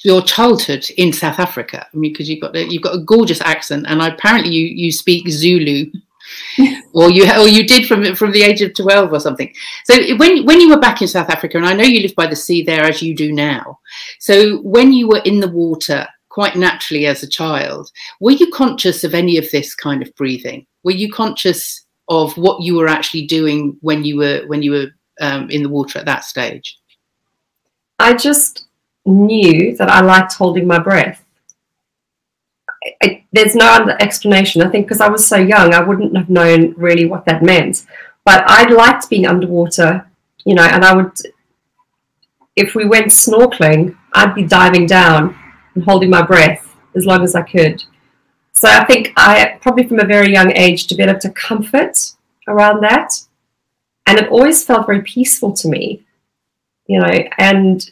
[0.02, 1.86] your childhood in South Africa?
[1.92, 4.92] I mean, because you've got a, you've got a gorgeous accent, and apparently you you
[4.92, 5.90] speak Zulu,
[6.92, 9.52] or you or you did from from the age of twelve or something.
[9.84, 12.26] So when when you were back in South Africa, and I know you live by
[12.26, 13.78] the sea there as you do now.
[14.18, 17.90] So when you were in the water, quite naturally as a child,
[18.20, 20.66] were you conscious of any of this kind of breathing?
[20.84, 24.86] Were you conscious of what you were actually doing when you were when you were
[25.20, 26.78] um, in the water at that stage?
[27.98, 28.66] I just
[29.04, 31.24] knew that I liked holding my breath.
[33.32, 34.62] There's no other explanation.
[34.62, 37.84] I think because I was so young, I wouldn't have known really what that meant.
[38.24, 40.06] But I liked being underwater,
[40.44, 41.12] you know, and I would,
[42.56, 45.38] if we went snorkeling, I'd be diving down
[45.74, 47.84] and holding my breath as long as I could.
[48.52, 51.96] So I think I probably from a very young age developed a comfort
[52.48, 53.12] around that.
[54.06, 56.02] And it always felt very peaceful to me,
[56.86, 57.88] you know, and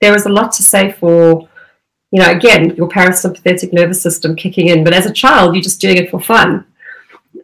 [0.00, 1.48] there was a lot to say for,
[2.12, 4.84] you know, again, your parasympathetic nervous system kicking in.
[4.84, 6.64] But as a child, you're just doing it for fun.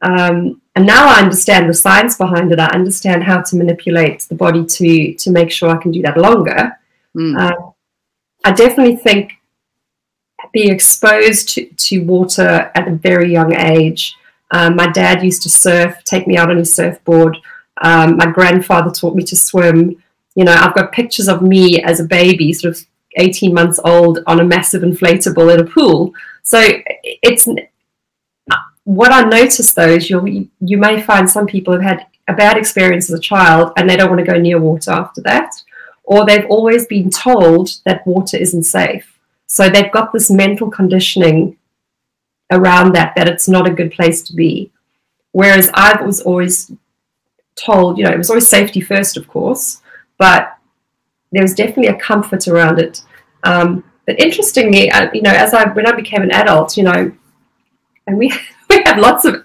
[0.02, 2.60] Um, and now I understand the science behind it.
[2.60, 6.16] I understand how to manipulate the body to to make sure I can do that
[6.16, 6.78] longer.
[7.16, 7.36] Mm.
[7.36, 7.70] Uh,
[8.44, 9.32] I definitely think
[10.52, 14.14] being exposed to, to water at a very young age.
[14.50, 17.36] Um, my dad used to surf, take me out on his surfboard.
[17.82, 20.02] Um, my grandfather taught me to swim.
[20.34, 24.20] You know, I've got pictures of me as a baby, sort of 18 months old,
[24.26, 26.12] on a massive inflatable in a pool.
[26.42, 26.60] So
[27.04, 27.48] it's
[28.84, 32.56] what I noticed though is you you may find some people have had a bad
[32.56, 35.50] experience as a child and they don't want to go near water after that,
[36.04, 39.18] or they've always been told that water isn't safe.
[39.46, 41.56] So they've got this mental conditioning
[42.50, 44.70] around that that it's not a good place to be.
[45.32, 46.70] Whereas I was always
[47.56, 49.82] told, you know, it was always safety first, of course,
[50.18, 50.57] but
[51.32, 53.02] there was definitely a comfort around it.
[53.44, 57.12] Um, but interestingly, uh, you know, as I when I became an adult, you know,
[58.06, 58.32] and we
[58.70, 59.36] we have lots of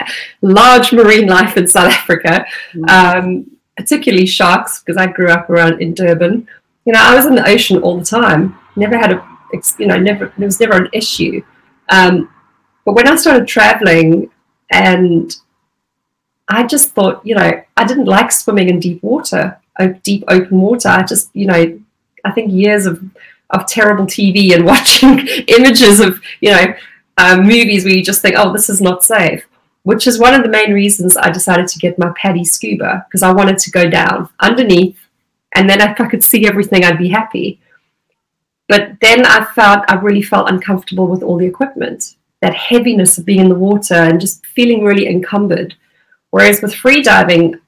[0.42, 2.90] large marine life in South Africa, mm.
[2.90, 6.48] um, particularly sharks, because I grew up around in Durban.
[6.86, 8.58] You know, I was in the ocean all the time.
[8.76, 9.26] Never had a,
[9.78, 11.44] you know, never there was never an issue.
[11.90, 12.30] Um,
[12.86, 14.30] but when I started traveling,
[14.72, 15.36] and
[16.48, 19.60] I just thought, you know, I didn't like swimming in deep water
[20.04, 20.90] deep open water.
[20.90, 21.80] I just, you know,
[22.26, 23.04] I think years of,
[23.50, 26.74] of terrible TV and watching images of, you know,
[27.18, 29.46] um, movies where you just think, oh, this is not safe,
[29.84, 33.22] which is one of the main reasons I decided to get my PADI scuba because
[33.22, 34.98] I wanted to go down underneath
[35.54, 37.60] and then if I could see everything, I'd be happy.
[38.70, 43.26] but then I felt I really felt uncomfortable with all the equipment, that heaviness of
[43.26, 45.76] being in the water and just feeling really encumbered.
[46.32, 47.60] Whereas with free diving,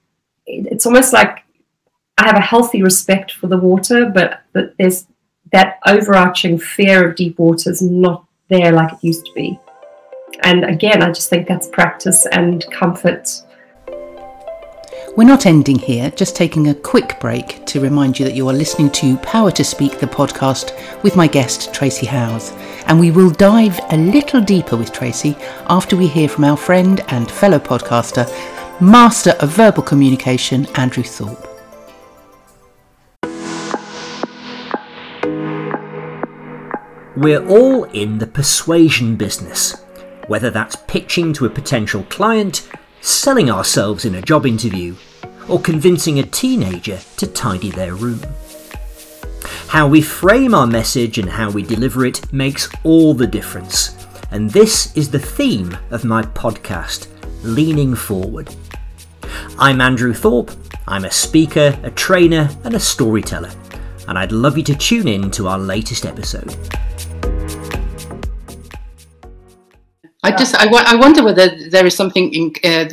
[0.48, 1.45] it's almost like
[2.18, 5.08] I have a healthy respect for the water, but, but there's
[5.52, 9.60] that overarching fear of deep water is not there like it used to be.
[10.44, 13.30] And again, I just think that's practice and comfort.
[15.18, 18.54] We're not ending here, just taking a quick break to remind you that you are
[18.54, 20.74] listening to Power to Speak, the podcast,
[21.04, 22.52] with my guest, Tracy Howes.
[22.88, 27.02] And we will dive a little deeper with Tracy after we hear from our friend
[27.10, 28.26] and fellow podcaster,
[28.82, 31.55] master of verbal communication, Andrew Thorpe.
[37.18, 39.86] We're all in the persuasion business,
[40.28, 42.68] whether that's pitching to a potential client,
[43.00, 44.98] selling ourselves in a job interview,
[45.48, 48.20] or convincing a teenager to tidy their room.
[49.68, 53.96] How we frame our message and how we deliver it makes all the difference,
[54.32, 57.08] and this is the theme of my podcast,
[57.44, 58.54] Leaning Forward.
[59.58, 60.52] I'm Andrew Thorpe,
[60.86, 63.52] I'm a speaker, a trainer, and a storyteller,
[64.10, 66.58] and I'd love you to tune in to our latest episode.
[70.26, 72.90] I just I, I wonder whether there is something in uh,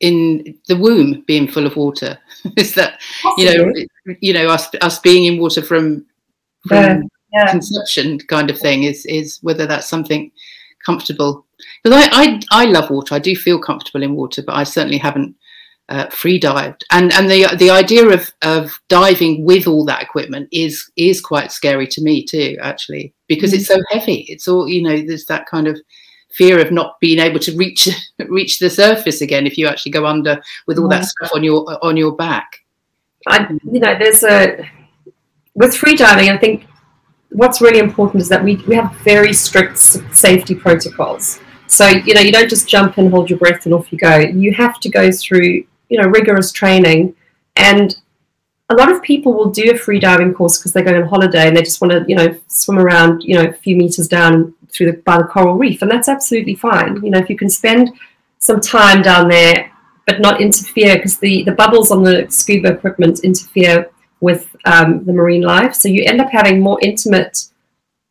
[0.00, 2.18] in the womb being full of water.
[2.56, 3.44] is that Possibly.
[3.44, 6.06] you know you know us us being in water from
[6.68, 7.00] from yeah,
[7.32, 7.50] yeah.
[7.50, 10.30] conception kind of thing is is whether that's something
[10.84, 11.46] comfortable
[11.82, 13.14] because I, I I love water.
[13.14, 15.34] I do feel comfortable in water, but I certainly haven't
[15.88, 16.84] uh, free dived.
[16.90, 21.52] And and the the idea of of diving with all that equipment is is quite
[21.52, 23.58] scary to me too, actually, because mm-hmm.
[23.58, 24.26] it's so heavy.
[24.28, 25.00] It's all you know.
[25.00, 25.78] There's that kind of
[26.34, 27.88] fear of not being able to reach
[28.28, 31.06] reach the surface again if you actually go under with all that mm.
[31.06, 32.58] stuff on your on your back.
[33.26, 34.68] I, you know, there's a
[35.54, 36.30] with free diving.
[36.30, 36.66] I think
[37.30, 41.40] what's really important is that we we have very strict safety protocols.
[41.66, 44.18] So you know, you don't just jump and hold your breath and off you go.
[44.18, 47.14] You have to go through you know rigorous training,
[47.56, 47.96] and
[48.72, 51.46] a lot of people will do a free diving course because they're going on holiday
[51.46, 54.54] and they just want to you know swim around you know a few meters down
[54.72, 57.02] through the, by the coral reef, and that's absolutely fine.
[57.04, 57.92] You know, if you can spend
[58.38, 59.70] some time down there,
[60.06, 65.12] but not interfere, because the, the bubbles on the scuba equipment interfere with um, the
[65.12, 67.48] marine life, so you end up having more intimate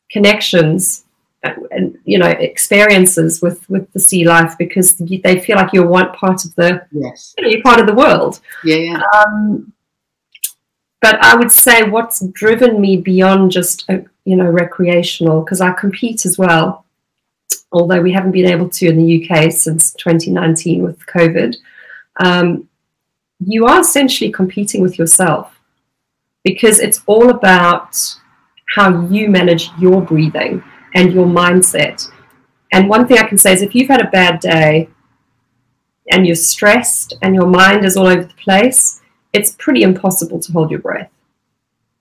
[0.09, 1.05] connections
[1.43, 5.87] uh, and you know experiences with with the sea life because they feel like you're
[5.87, 9.01] one part of the yes you know, you're part of the world yeah, yeah.
[9.15, 9.71] Um,
[11.01, 15.71] but I would say what's driven me beyond just a, you know, recreational, because I
[15.71, 16.85] compete as well,
[17.71, 21.55] although we haven't been able to in the UK since 2019 with COVID.
[22.23, 22.69] Um,
[23.43, 25.59] you are essentially competing with yourself
[26.43, 27.97] because it's all about
[28.75, 32.09] how you manage your breathing and your mindset.
[32.71, 34.89] And one thing I can say is if you've had a bad day
[36.11, 39.00] and you're stressed and your mind is all over the place,
[39.33, 41.11] it's pretty impossible to hold your breath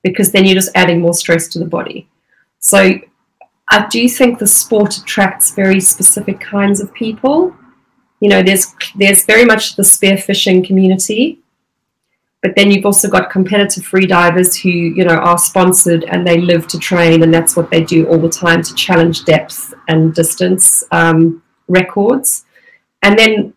[0.02, 2.08] because then you're just adding more stress to the body.
[2.58, 2.98] So
[3.68, 7.54] I do think the sport attracts very specific kinds of people.
[8.20, 11.38] You know, there's there's very much the spearfishing community,
[12.42, 16.40] but then you've also got competitive free divers who you know are sponsored and they
[16.40, 20.14] live to train, and that's what they do all the time to challenge depth and
[20.14, 22.44] distance um, records.
[23.02, 23.54] And then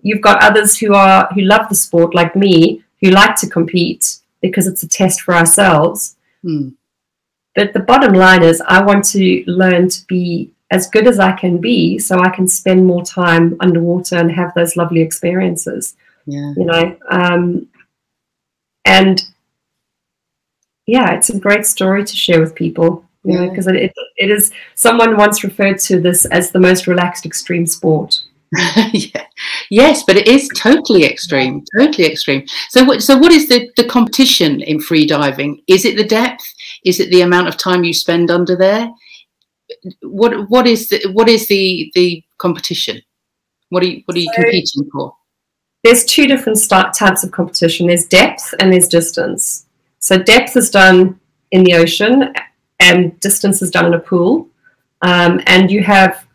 [0.00, 4.18] you've got others who are who love the sport, like me, who like to compete
[4.40, 6.16] because it's a test for ourselves.
[6.42, 6.70] Hmm.
[7.54, 11.32] But the bottom line is, I want to learn to be as good as I
[11.32, 15.96] can be so I can spend more time underwater and have those lovely experiences.
[16.26, 16.52] Yeah.
[16.56, 17.68] You know, um,
[18.84, 19.24] and
[20.86, 23.04] yeah, it's a great story to share with people.
[23.24, 24.52] You know, because it, it, it is.
[24.76, 28.22] Someone once referred to this as the most relaxed extreme sport.
[28.92, 29.26] yeah.
[29.70, 32.46] Yes, but it is totally extreme, totally extreme.
[32.70, 35.62] So, what, so what is the, the competition in free diving?
[35.66, 36.44] Is it the depth?
[36.84, 38.88] Is it the amount of time you spend under there?
[40.02, 43.02] What what is the what is the the competition?
[43.70, 45.16] What are you what are you so, competing for?
[45.82, 47.88] There's two different start, types of competition.
[47.88, 49.66] There's depth and there's distance.
[49.98, 51.18] So depth is done
[51.50, 52.32] in the ocean,
[52.80, 54.48] and distance is done in a pool.
[55.02, 56.25] Um, and you have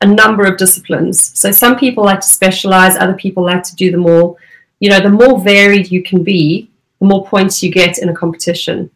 [0.00, 1.38] a number of disciplines.
[1.38, 4.38] So some people like to specialize, other people like to do them all.
[4.80, 6.70] You know, the more varied you can be,
[7.00, 8.90] the more points you get in a competition.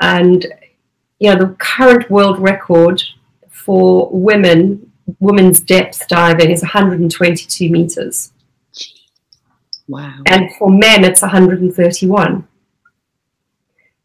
[0.00, 0.46] And
[1.18, 3.02] you know, the current world record
[3.48, 8.32] for women, women's depth diving is 122 meters.
[9.88, 10.20] Wow.
[10.26, 12.48] And for men, it's 131.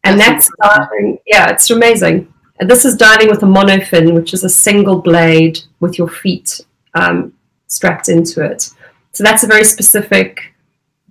[0.04, 0.88] And that's, that's
[1.26, 2.32] yeah, it's amazing.
[2.60, 6.60] And this is diving with a monofin, which is a single blade with your feet
[6.92, 7.32] um,
[7.68, 8.68] strapped into it.
[9.12, 10.54] So that's a very specific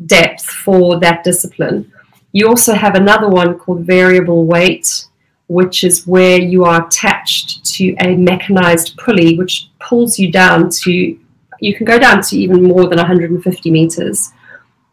[0.05, 1.91] depth for that discipline.
[2.33, 5.07] You also have another one called variable weight,
[5.47, 11.17] which is where you are attached to a mechanized pulley, which pulls you down to,
[11.59, 14.31] you can go down to even more than 150 meters.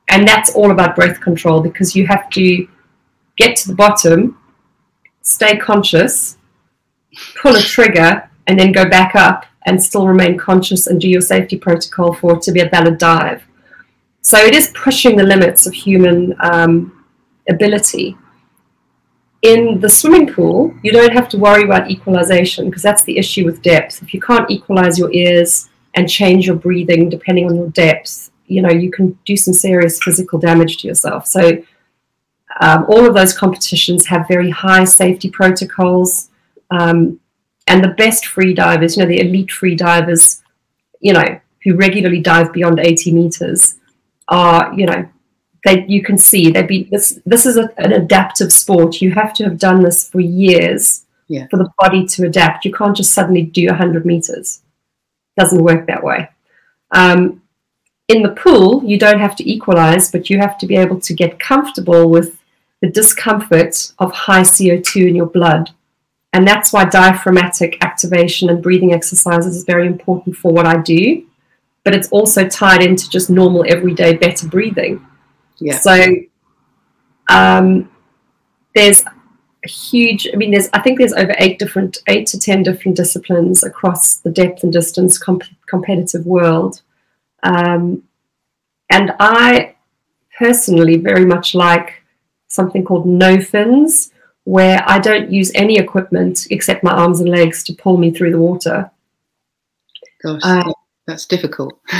[0.08, 2.66] And that's all about breath control because you have to
[3.36, 4.38] get to the bottom,
[5.20, 6.35] stay conscious,
[7.40, 11.20] pull a trigger, and then go back up and still remain conscious and do your
[11.20, 13.42] safety protocol for it to be a valid dive.
[14.22, 17.04] So it is pushing the limits of human um,
[17.48, 18.16] ability.
[19.42, 23.44] In the swimming pool, you don't have to worry about equalization because that's the issue
[23.44, 24.02] with depth.
[24.02, 28.62] If you can't equalize your ears and change your breathing depending on your depth, you
[28.62, 31.26] know you can do some serious physical damage to yourself.
[31.26, 31.62] So
[32.60, 36.30] um, all of those competitions have very high safety protocols.
[36.70, 37.20] Um,
[37.66, 40.42] and the best free divers, you know, the elite free divers,
[41.00, 43.76] you know, who regularly dive beyond 80 meters
[44.28, 45.08] are, you know,
[45.64, 49.02] they you can see they be this this is a, an adaptive sport.
[49.02, 51.46] You have to have done this for years yeah.
[51.50, 52.64] for the body to adapt.
[52.64, 54.62] You can't just suddenly do 100 meters.
[55.36, 56.28] It doesn't work that way.
[56.92, 57.42] Um,
[58.08, 61.12] in the pool, you don't have to equalize, but you have to be able to
[61.12, 62.38] get comfortable with
[62.80, 65.70] the discomfort of high CO2 in your blood
[66.32, 71.26] and that's why diaphragmatic activation and breathing exercises is very important for what I do.
[71.84, 75.06] But it's also tied into just normal, everyday, better breathing.
[75.58, 75.78] Yeah.
[75.78, 76.16] So
[77.28, 77.90] um,
[78.74, 82.64] there's a huge, I mean, there's, I think there's over eight different, eight to 10
[82.64, 86.82] different disciplines across the depth and distance comp- competitive world.
[87.44, 88.02] Um,
[88.90, 89.76] and I
[90.38, 92.02] personally very much like
[92.48, 94.10] something called no fins
[94.46, 98.30] where I don't use any equipment except my arms and legs to pull me through
[98.30, 98.88] the water.
[100.22, 100.72] Gosh, uh,
[101.04, 101.80] that's difficult.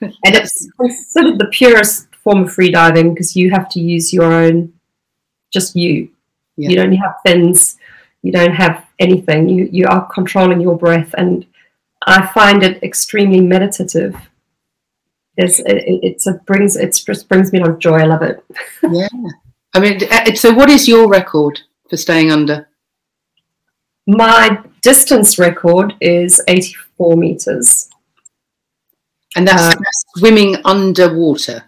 [0.00, 4.32] and it's considered the purest form of free diving because you have to use your
[4.32, 4.72] own,
[5.52, 6.08] just you.
[6.56, 6.68] Yeah.
[6.68, 7.76] You don't have fins,
[8.22, 9.48] you don't have anything.
[9.48, 11.44] You you are controlling your breath, and
[12.06, 14.14] I find it extremely meditative.
[15.36, 17.98] There's, it, it's a brings it just brings me a lot of joy.
[17.98, 18.44] I love it.
[18.88, 19.08] yeah,
[19.74, 21.60] I mean, uh, so what is your record?
[21.88, 22.68] For staying under?
[24.06, 27.90] My distance record is 84 meters.
[29.36, 29.80] And that's, uh,
[30.16, 31.64] swimming underwater?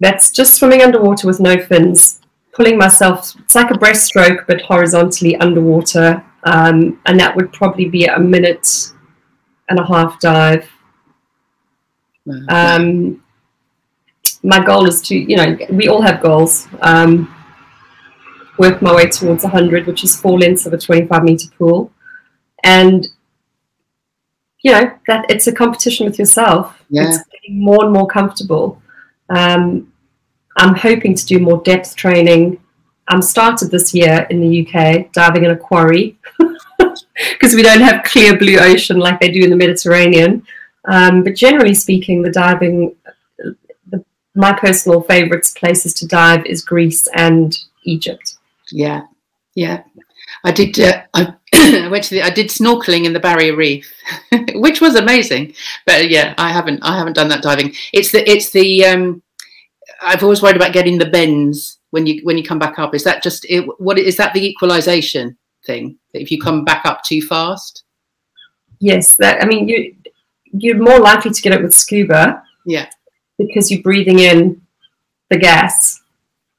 [0.00, 2.20] That's just swimming underwater with no fins,
[2.52, 6.24] pulling myself, it's like a breaststroke, but horizontally underwater.
[6.44, 8.92] Um, and that would probably be a minute
[9.68, 10.68] and a half dive.
[12.48, 13.22] Um,
[14.42, 16.68] my goal is to, you know, we all have goals.
[16.80, 17.32] Um,
[18.62, 21.90] work my way towards 100, which is four lengths of a 25 meter pool.
[22.62, 23.08] And,
[24.62, 26.82] you know, that it's a competition with yourself.
[26.88, 27.08] Yeah.
[27.08, 28.80] It's getting more and more comfortable.
[29.28, 29.92] Um,
[30.56, 32.60] I'm hoping to do more depth training.
[33.08, 36.18] I'm started this year in the UK diving in a quarry
[37.32, 40.46] because we don't have clear blue ocean like they do in the Mediterranean.
[40.84, 42.94] Um, but generally speaking, the diving,
[43.90, 44.04] the,
[44.34, 48.36] my personal favourites places to dive is Greece and Egypt.
[48.72, 49.02] Yeah,
[49.54, 49.82] yeah.
[50.44, 50.78] I did.
[50.78, 52.22] Uh, I, I went to the.
[52.22, 53.92] I did snorkeling in the Barrier Reef,
[54.54, 55.54] which was amazing.
[55.86, 56.80] But yeah, I haven't.
[56.82, 57.74] I haven't done that diving.
[57.92, 58.28] It's the.
[58.28, 58.84] It's the.
[58.86, 59.22] Um,
[60.00, 62.94] I've always worried about getting the bends when you when you come back up.
[62.94, 65.98] Is that just it, what is that the equalization thing?
[66.12, 67.84] That if you come back up too fast.
[68.80, 69.40] Yes, that.
[69.42, 69.94] I mean, you
[70.52, 72.42] you're more likely to get it with scuba.
[72.66, 72.88] Yeah.
[73.38, 74.60] Because you're breathing in
[75.30, 76.01] the gas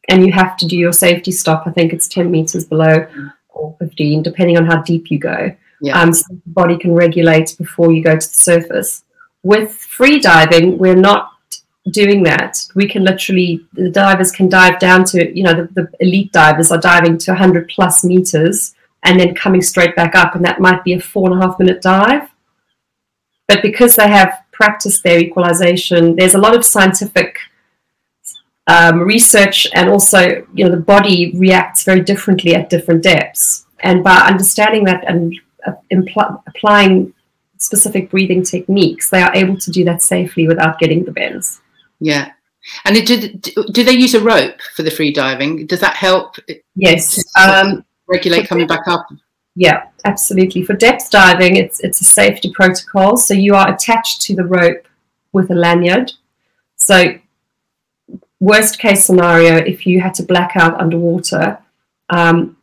[0.10, 1.64] and you have to do your safety stop.
[1.66, 3.08] I think it's 10 meters below
[3.49, 5.56] or 15, depending on how deep you go.
[5.82, 5.99] Yeah.
[5.99, 9.04] Um, so the body can regulate before you go to the surface.
[9.43, 11.34] With free diving, we're not
[11.91, 12.58] doing that.
[12.76, 16.72] We can literally, the divers can dive down to, you know, the, the elite divers
[16.72, 18.74] are diving to 100 plus meters
[19.04, 21.60] and then coming straight back up, and that might be a four and a half
[21.60, 22.30] minute dive.
[23.47, 27.38] But because they have practiced their equalization, there's a lot of scientific
[28.68, 33.66] um, research and also you know the body reacts very differently at different depths.
[33.80, 35.38] And by understanding that and
[35.68, 37.14] uh, impl- applying
[37.57, 41.61] specific breathing techniques they are able to do that safely without getting the bends.
[41.99, 42.32] Yeah.
[42.86, 43.41] And it, did
[43.74, 45.66] do they use a rope for the free diving?
[45.68, 46.38] Does that help?
[46.76, 49.05] Yes um, regulate coming back up?
[49.55, 50.64] Yeah absolutely.
[50.64, 53.18] For depth diving it's it's a safety protocol.
[53.18, 54.88] So you are attached to the rope
[55.34, 56.14] with a lanyard.
[56.78, 57.16] So
[58.43, 61.57] worst case scenario, if you had to black out underwater,
[62.09, 62.57] um,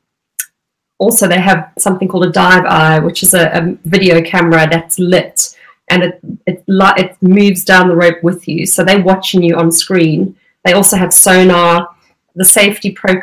[0.98, 4.98] also they have something called a dive eye, which is a, a video camera that's
[4.98, 5.56] lit
[5.88, 8.64] and it, it it moves down the rope with you.
[8.66, 10.36] So they're watching you on screen.
[10.64, 11.88] They also have sonar.
[12.36, 13.14] The safety pro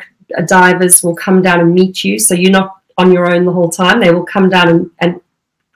[0.45, 3.69] divers will come down and meet you, so you're not on your own the whole
[3.69, 4.01] time.
[4.01, 5.21] They will come down and, and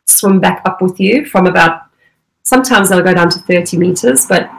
[0.05, 1.83] swim back up with you from about.
[2.43, 4.51] Sometimes they'll go down to 30 meters, but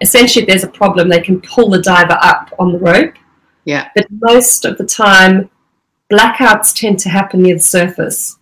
[0.00, 3.14] essentially, if there's a problem, they can pull the diver up on the rope.
[3.64, 3.90] Yeah.
[3.94, 5.50] But most of the time,
[6.10, 8.38] blackouts tend to happen near the surface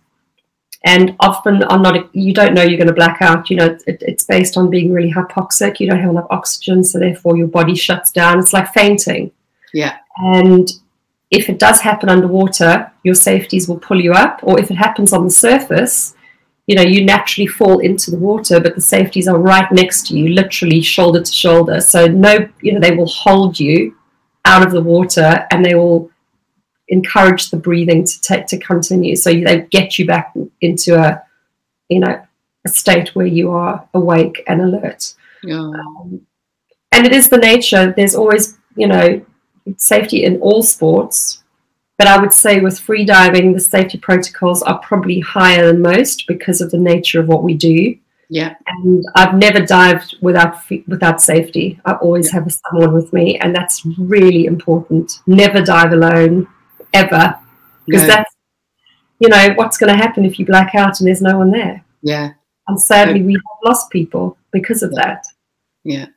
[0.85, 4.01] and often are not you don't know you're going to black out you know it,
[4.01, 7.75] it's based on being really hypoxic you don't have enough oxygen so therefore your body
[7.75, 9.31] shuts down it's like fainting
[9.73, 10.73] yeah and
[11.31, 15.11] if it does happen underwater your safeties will pull you up or if it happens
[15.11, 16.14] on the surface
[16.67, 20.17] you know you naturally fall into the water but the safeties are right next to
[20.17, 23.95] you literally shoulder to shoulder so no you know they will hold you
[24.45, 26.09] out of the water and they will
[26.87, 29.15] encourage the breathing to take to continue.
[29.15, 31.23] So they get you back into a,
[31.89, 32.21] you know,
[32.65, 35.13] a state where you are awake and alert.
[35.43, 35.59] Yeah.
[35.59, 36.21] Um,
[36.91, 37.93] and it is the nature.
[37.95, 39.25] There's always, you know,
[39.77, 41.43] safety in all sports.
[41.97, 46.27] But I would say with free diving, the safety protocols are probably higher than most
[46.27, 47.97] because of the nature of what we do.
[48.29, 48.55] Yeah.
[48.67, 51.79] And I've never dived without without safety.
[51.85, 52.39] I always yeah.
[52.39, 55.19] have someone with me, and that's really important.
[55.25, 56.47] Never dive alone
[56.95, 57.39] ever
[57.85, 58.07] because no.
[58.07, 58.35] that's
[59.19, 61.83] you know what's going to happen if you black out and there's no one there
[62.01, 62.31] yeah
[62.67, 65.25] and sadly we have lost people because of that
[65.83, 66.07] yeah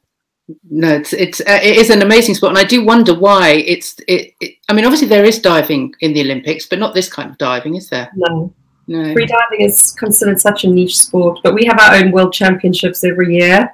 [0.70, 3.96] no it's it's uh, it is an amazing sport and i do wonder why it's
[4.08, 7.30] it, it, i mean obviously there is diving in the olympics but not this kind
[7.30, 8.10] of diving is there?
[8.14, 8.52] No.
[8.90, 9.12] No.
[9.12, 13.04] Free diving is considered such a niche sport but we have our own world championships
[13.04, 13.70] every year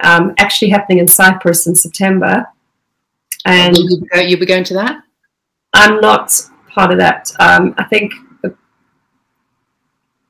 [0.00, 2.46] um, actually happening in cyprus in september.
[3.44, 5.02] And you'll be, going to that?
[5.72, 6.34] I'm not
[6.68, 7.30] part of that.
[7.38, 8.12] Um, I think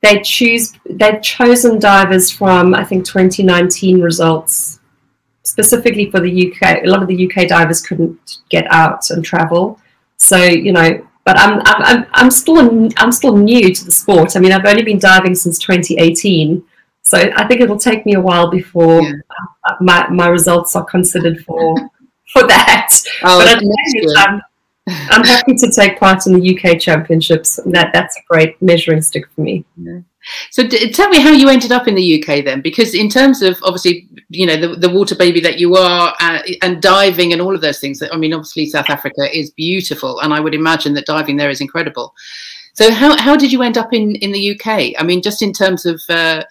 [0.01, 4.79] they choose they've chosen divers from I think 2019 results
[5.47, 6.83] specifically for the UK.
[6.83, 9.79] A lot of the UK divers couldn't get out and travel,
[10.17, 11.05] so you know.
[11.23, 14.35] But I'm I'm I'm still I'm still new to the sport.
[14.35, 16.63] I mean, I've only been diving since 2018,
[17.01, 19.13] so I think it'll take me a while before yeah.
[19.81, 21.75] my my results are considered for
[22.31, 22.93] for that.
[23.23, 23.47] Oh, but
[24.87, 27.59] I'm happy to take part in the UK Championships.
[27.65, 29.65] That that's a great measuring stick for me.
[29.75, 29.99] Yeah.
[30.51, 33.41] So d- tell me how you ended up in the UK then, because in terms
[33.41, 37.41] of obviously, you know, the, the water baby that you are uh, and diving and
[37.41, 38.01] all of those things.
[38.01, 41.61] I mean, obviously South Africa is beautiful, and I would imagine that diving there is
[41.61, 42.13] incredible.
[42.73, 44.93] So how how did you end up in in the UK?
[44.99, 46.43] I mean, just in terms of uh,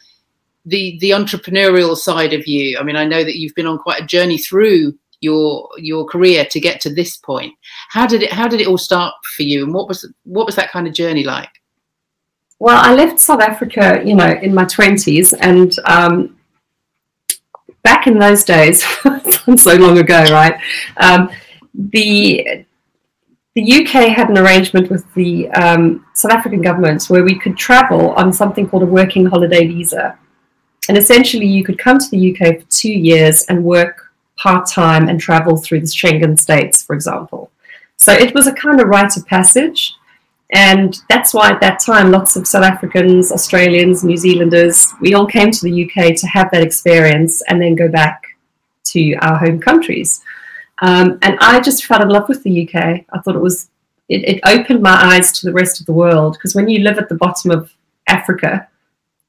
[0.66, 2.78] the the entrepreneurial side of you.
[2.78, 6.44] I mean, I know that you've been on quite a journey through your your career
[6.44, 7.54] to get to this point.
[7.88, 10.56] How did it How did it all start for you, and what was what was
[10.56, 11.50] that kind of journey like?
[12.58, 16.36] Well, I left South Africa, you know, in my twenties, and um,
[17.82, 18.82] back in those days,
[19.56, 20.58] so long ago, right?
[20.96, 21.30] Um,
[21.74, 22.64] the
[23.54, 28.10] the UK had an arrangement with the um, South African government where we could travel
[28.10, 30.18] on something called a working holiday visa.
[30.88, 35.08] And essentially, you could come to the UK for two years and work part time
[35.08, 37.50] and travel through the Schengen states, for example.
[37.96, 39.94] So it was a kind of rite of passage.
[40.52, 45.26] And that's why at that time, lots of South Africans, Australians, New Zealanders, we all
[45.26, 48.22] came to the UK to have that experience and then go back
[48.84, 50.22] to our home countries.
[50.82, 53.04] Um, and I just fell in love with the UK.
[53.12, 53.70] I thought it was,
[54.08, 56.98] it, it opened my eyes to the rest of the world because when you live
[56.98, 57.72] at the bottom of
[58.06, 58.68] Africa,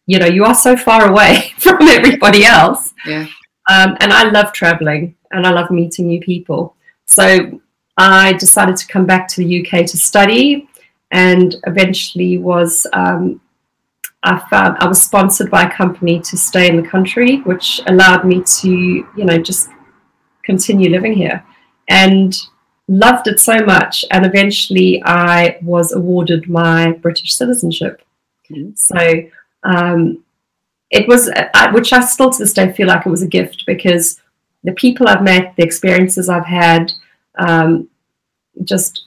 [0.05, 2.93] you know, you are so far away from everybody else.
[3.05, 3.28] Yeah.
[3.70, 6.76] Um, and I love traveling and I love meeting new people.
[7.05, 7.59] So
[7.97, 10.70] I decided to come back to the UK to study
[11.12, 13.41] and eventually was um,
[14.24, 18.26] I found I was sponsored by a company to stay in the country, which allowed
[18.26, 19.70] me to, you know, just
[20.43, 21.43] continue living here.
[21.89, 22.36] And
[22.88, 24.05] loved it so much.
[24.12, 28.01] And eventually I was awarded my British citizenship.
[28.49, 28.72] Mm-hmm.
[28.76, 29.30] So
[29.64, 30.24] um,
[30.89, 31.30] it was,
[31.74, 34.22] which I still to this day feel like it was a gift because
[34.64, 36.93] the people I've met, the experiences I've had,
[37.38, 37.89] um,
[38.64, 39.05] just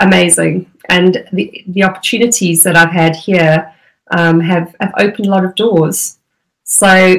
[0.00, 0.70] amazing.
[0.88, 3.72] And the, the opportunities that I've had here
[4.10, 6.18] um, have, have opened a lot of doors.
[6.64, 7.16] So,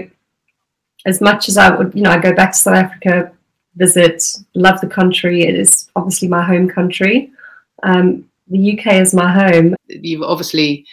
[1.05, 3.32] as much as I would, you know, I go back to South Africa,
[3.76, 4.24] visit,
[4.55, 5.43] love the country.
[5.43, 7.32] It is obviously my home country.
[7.84, 9.76] Um, the UK is my home.
[9.88, 10.86] You've obviously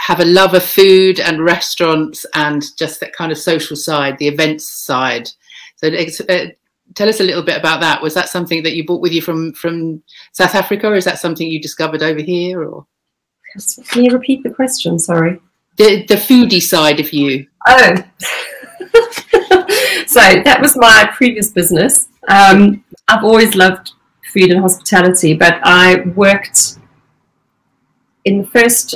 [0.00, 4.28] have a love of food and restaurants and just that kind of social side, the
[4.28, 5.28] events side.
[5.76, 6.46] So uh,
[6.94, 8.02] tell us a little bit about that.
[8.02, 11.18] Was that something that you brought with you from from South Africa, or is that
[11.18, 12.62] something you discovered over here?
[12.62, 12.86] Or
[13.88, 14.98] Can you repeat the question?
[14.98, 15.40] Sorry.
[15.76, 17.46] The the foodie side of you.
[17.66, 17.94] Oh.
[20.06, 22.08] so that was my previous business.
[22.28, 23.92] Um, I've always loved
[24.32, 26.78] food and hospitality, but I worked
[28.24, 28.94] in the first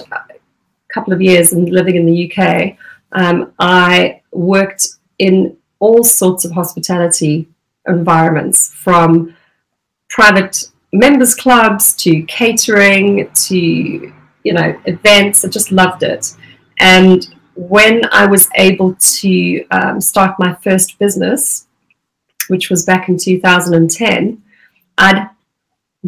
[0.92, 2.76] couple of years and living in the UK.
[3.12, 4.88] Um, I worked
[5.18, 7.48] in all sorts of hospitality
[7.86, 9.34] environments, from
[10.08, 15.44] private members clubs to catering to you know events.
[15.44, 16.36] I just loved it,
[16.78, 21.66] and when I was able to um, start my first business,
[22.48, 24.42] which was back in 2010,
[24.98, 25.28] I'd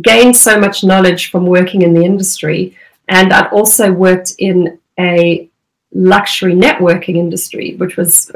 [0.03, 2.77] gained so much knowledge from working in the industry,
[3.09, 5.49] and I'd also worked in a
[5.93, 8.31] luxury networking industry, which was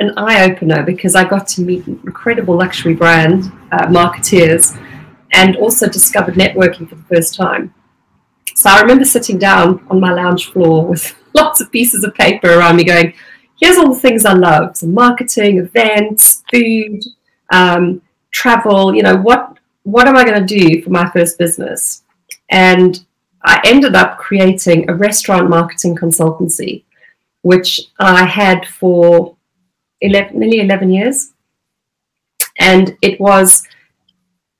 [0.00, 4.76] an eye opener because I got to meet incredible luxury brand uh, marketeers
[5.32, 7.72] and also discovered networking for the first time.
[8.54, 12.58] So I remember sitting down on my lounge floor with lots of pieces of paper
[12.58, 13.14] around me going,
[13.60, 17.02] here's all the things I love marketing, events, food,
[17.52, 22.02] um, travel, you know, what, what am I going to do for my first business?
[22.48, 23.04] And
[23.44, 26.84] I ended up creating a restaurant marketing consultancy,
[27.42, 29.36] which I had for
[30.00, 31.32] 11, nearly 11 years.
[32.58, 33.66] And it was,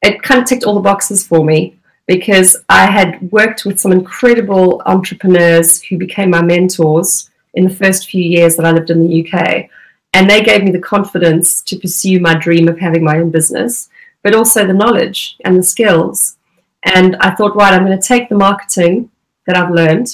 [0.02, 1.76] it kind of ticked all the boxes for me
[2.06, 8.08] because I had worked with some incredible entrepreneurs who became my mentors in the first
[8.08, 9.68] few years that I lived in the UK.
[10.14, 13.88] And they gave me the confidence to pursue my dream of having my own business,
[14.22, 16.36] but also the knowledge and the skills
[16.82, 19.10] and I thought, right, I'm going to take the marketing
[19.46, 20.08] that I've learned.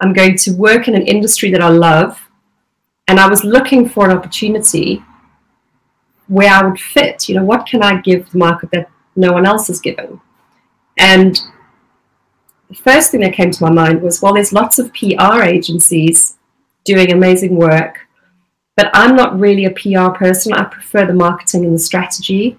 [0.00, 2.20] I'm going to work in an industry that I love.
[3.08, 5.02] And I was looking for an opportunity
[6.26, 7.28] where I would fit.
[7.28, 10.20] You know, what can I give the market that no one else is given?
[10.98, 11.40] And
[12.68, 16.36] the first thing that came to my mind was, well, there's lots of PR agencies
[16.84, 18.00] doing amazing work,
[18.76, 20.52] but I'm not really a PR person.
[20.52, 22.58] I prefer the marketing and the strategy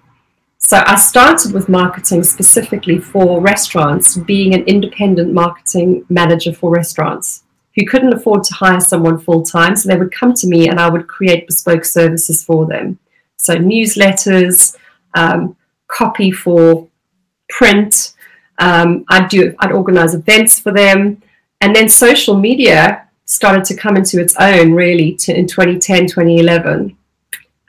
[0.60, 7.44] so I started with marketing specifically for restaurants, being an independent marketing manager for restaurants
[7.78, 9.76] who couldn't afford to hire someone full time.
[9.76, 12.98] So they would come to me and I would create bespoke services for them.
[13.38, 14.76] So newsletters,
[15.14, 15.56] um,
[15.88, 16.90] copy for
[17.50, 18.14] print.
[18.58, 21.22] Um, I'd do I'd organize events for them,
[21.62, 26.98] and then social media started to come into its own really to, in 2010 2011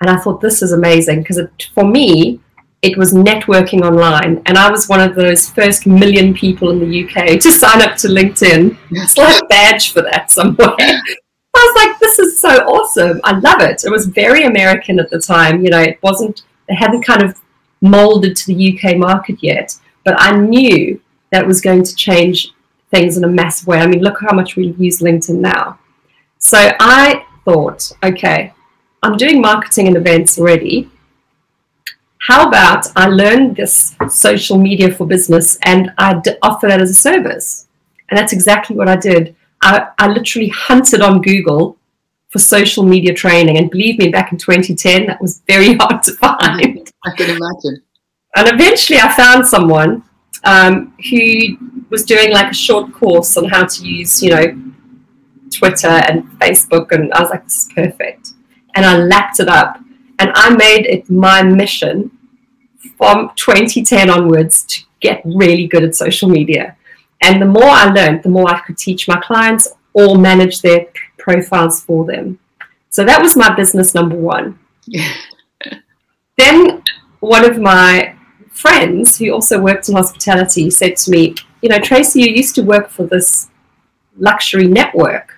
[0.01, 1.41] and i thought this is amazing because
[1.75, 2.39] for me
[2.83, 4.41] it was networking online.
[4.47, 7.97] And I was one of those first million people in the UK to sign up
[7.99, 8.77] to LinkedIn.
[8.91, 10.77] It's like a badge for that somewhere.
[10.79, 13.21] I was like, this is so awesome.
[13.25, 13.83] I love it.
[13.85, 15.65] It was very American at the time.
[15.65, 17.41] You know, it wasn't, it hadn't kind of
[17.81, 19.75] molded to the UK market yet.
[20.05, 21.01] But I knew
[21.31, 22.53] that was going to change
[22.91, 23.79] things in a massive way.
[23.79, 25.79] I mean, look how much we use LinkedIn now.
[26.39, 28.53] So I thought, okay,
[29.03, 30.91] I'm doing marketing and events already
[32.21, 36.91] how about I learn this social media for business and I d- offer that as
[36.91, 37.69] a service?
[38.09, 39.37] And that's exactly what I did.
[39.63, 41.79] I, I literally hunted on Google
[42.31, 43.59] for social media training.
[43.59, 46.93] And believe me, back in 2010, that was very hard to find.
[47.05, 47.83] I can imagine.
[48.37, 50.03] And eventually I found someone
[50.45, 51.57] um, who
[51.91, 54.63] was doing like a short course on how to use, you know,
[55.51, 56.93] Twitter and Facebook.
[56.93, 58.33] And I was like, this is perfect.
[58.75, 59.81] And I lapped it up.
[60.19, 62.11] And I made it my mission
[62.97, 66.77] from 2010 onwards to get really good at social media.
[67.21, 70.87] And the more I learned, the more I could teach my clients or manage their
[71.19, 72.39] profiles for them.
[72.91, 74.59] So that was my business number one.
[76.39, 76.83] then
[77.21, 78.17] one of my
[78.51, 82.63] friends who also worked in hospitality said to me, You know, Tracy, you used to
[82.63, 83.49] work for this
[84.17, 85.35] luxury network,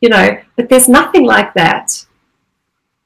[0.00, 2.06] you know, but there's nothing like that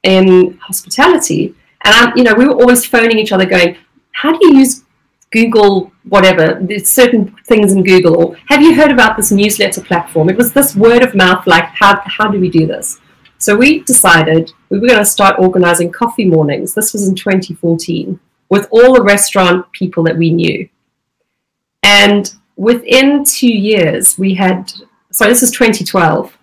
[0.03, 1.55] in hospitality.
[1.85, 3.77] And I'm, you know, we were always phoning each other, going,
[4.13, 4.85] "How do you use
[5.31, 5.93] Google?
[6.09, 6.59] Whatever.
[6.61, 8.17] There's certain things in Google.
[8.17, 10.31] Or have you heard about this newsletter platform?
[10.31, 11.47] It was this word of mouth.
[11.47, 13.01] Like, how how do we do this?
[13.39, 16.75] So we decided we were going to start organizing coffee mornings.
[16.75, 18.19] This was in 2014
[18.49, 20.69] with all the restaurant people that we knew.
[21.85, 24.73] And within two years, we had,
[25.13, 26.37] sorry, this is 2012.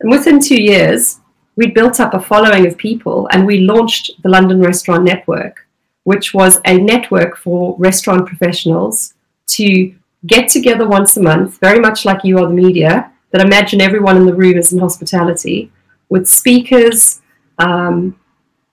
[0.00, 1.20] And within two years,
[1.58, 5.66] we built up a following of people and we launched the London Restaurant Network,
[6.04, 9.14] which was a network for restaurant professionals
[9.48, 9.92] to
[10.28, 14.16] get together once a month, very much like you are the media, that imagine everyone
[14.16, 15.72] in the room is in hospitality,
[16.08, 17.22] with speakers,
[17.58, 18.16] um,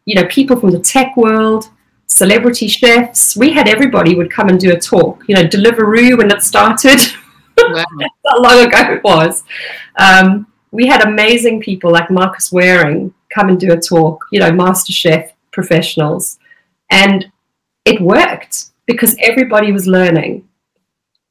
[0.06, 1.70] you know, people from the tech world,
[2.06, 3.36] celebrity chefs.
[3.36, 5.24] We had everybody would come and do a talk.
[5.28, 7.00] You know, Deliveroo when it started.
[7.58, 7.86] Wow.
[8.28, 9.46] how long ago it was.
[9.98, 10.46] Um,
[10.76, 14.26] we had amazing people like Marcus Wareing come and do a talk.
[14.32, 16.38] You know, Master Chef professionals,
[16.92, 17.32] and
[17.86, 20.48] it worked because everybody was learning,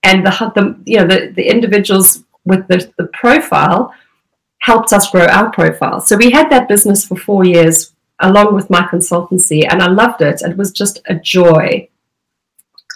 [0.03, 3.95] and the, the you know the, the individuals with the, the profile
[4.59, 6.01] helped us grow our profile.
[6.01, 10.23] So we had that business for four years along with my consultancy, and I loved
[10.23, 10.41] it.
[10.43, 11.89] It was just a joy.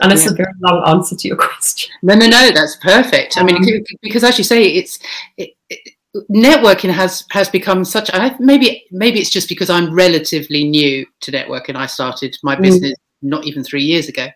[0.01, 0.33] And it's yeah.
[0.33, 1.91] a very long answer to your question.
[2.03, 3.37] No, no, no, that's perfect.
[3.37, 4.99] I mean, um, because as you say, it's
[5.37, 5.95] it, it,
[6.31, 8.11] networking has has become such.
[8.13, 11.77] I, maybe maybe it's just because I'm relatively new to networking.
[11.77, 12.63] I started my mm.
[12.63, 13.29] business mm.
[13.29, 14.29] not even three years ago,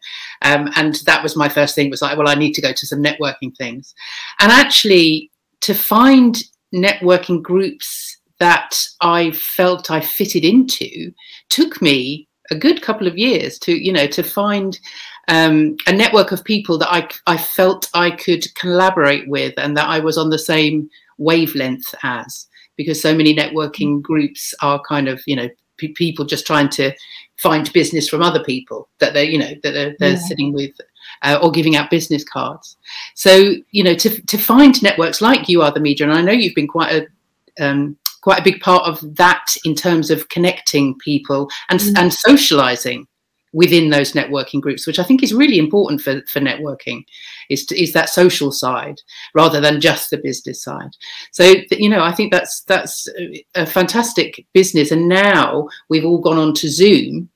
[0.42, 1.90] um, and that was my first thing.
[1.90, 3.94] Was like, well, I need to go to some networking things,
[4.40, 5.30] and actually
[5.62, 6.36] to find
[6.74, 11.12] networking groups that I felt I fitted into
[11.48, 14.78] took me a good couple of years to you know to find
[15.28, 19.88] um, a network of people that I, I felt I could collaborate with and that
[19.88, 20.90] I was on the same
[21.22, 22.46] wavelength as
[22.76, 26.92] because so many networking groups are kind of you know p- people just trying to
[27.36, 30.18] find business from other people that they're you know that they're, they're yeah.
[30.18, 30.72] sitting with
[31.22, 32.76] uh, or giving out business cards
[33.14, 36.32] so you know to, to find networks like you are the media and i know
[36.32, 37.06] you've been quite a
[37.62, 41.98] um, quite a big part of that in terms of connecting people and, mm.
[41.98, 43.06] and socializing
[43.52, 47.04] within those networking groups, which I think is really important for, for networking,
[47.50, 49.00] is, to, is that social side
[49.34, 50.90] rather than just the business side.
[51.32, 53.08] So, you know, I think that's that's
[53.54, 54.90] a fantastic business.
[54.90, 57.28] And now we've all gone on to Zoom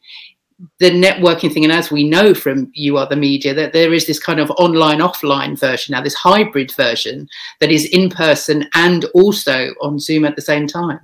[0.78, 4.18] the networking thing, and as we know from you the media, that there is this
[4.18, 7.28] kind of online offline version now, this hybrid version
[7.60, 11.00] that is in person and also on Zoom at the same time.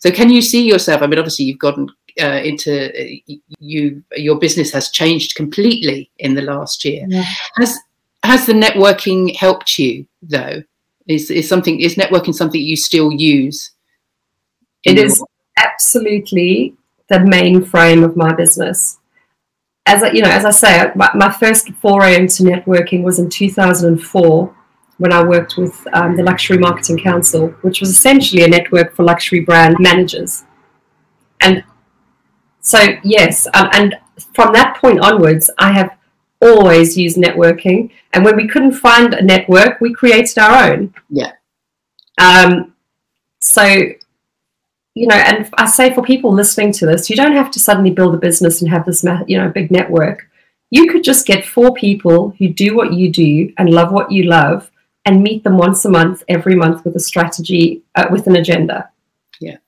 [0.00, 1.02] So, can you see yourself?
[1.02, 1.88] I mean, obviously, you've gotten
[2.20, 4.02] uh, into uh, you.
[4.16, 7.04] Your business has changed completely in the last year.
[7.08, 7.24] Yeah.
[7.56, 7.78] Has
[8.22, 10.62] has the networking helped you though?
[11.06, 13.70] Is is something is networking something you still use?
[14.84, 15.22] It is
[15.56, 16.76] absolutely
[17.08, 18.98] the main frame of my business.
[19.86, 24.56] As I, you know, as I say, my, first foray into networking was in 2004
[24.98, 29.04] when I worked with um, the Luxury Marketing Council, which was essentially a network for
[29.04, 30.44] luxury brand managers.
[31.40, 31.62] And
[32.66, 33.94] so, yes, um, and
[34.34, 35.96] from that point onwards, I have
[36.40, 37.90] always used networking.
[38.12, 40.92] And when we couldn't find a network, we created our own.
[41.08, 41.32] Yeah.
[42.18, 42.74] Um,
[43.40, 43.62] so
[44.96, 47.90] you know, and I say for people listening to this, you don't have to suddenly
[47.90, 50.26] build a business and have this, you know, big network.
[50.70, 54.24] You could just get four people who do what you do and love what you
[54.24, 54.70] love,
[55.04, 58.90] and meet them once a month, every month, with a strategy, uh, with an agenda.
[59.38, 59.58] Yeah,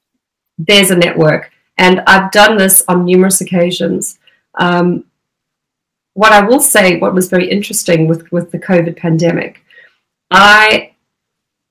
[0.57, 4.19] there's a network, and I've done this on numerous occasions.
[4.59, 5.05] Um,
[6.15, 9.65] what I will say, what was very interesting with with the COVID pandemic,
[10.31, 10.95] I,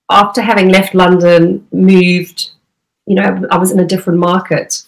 [0.09, 2.51] after having left London, moved
[3.07, 4.83] you know, I was in a different market.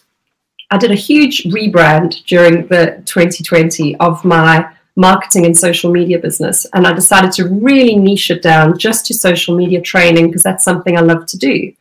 [0.70, 6.66] I did a huge rebrand during the 2020 of my marketing and social media business.
[6.74, 10.64] And I decided to really niche it down just to social media training because that's
[10.64, 11.72] something I love to do.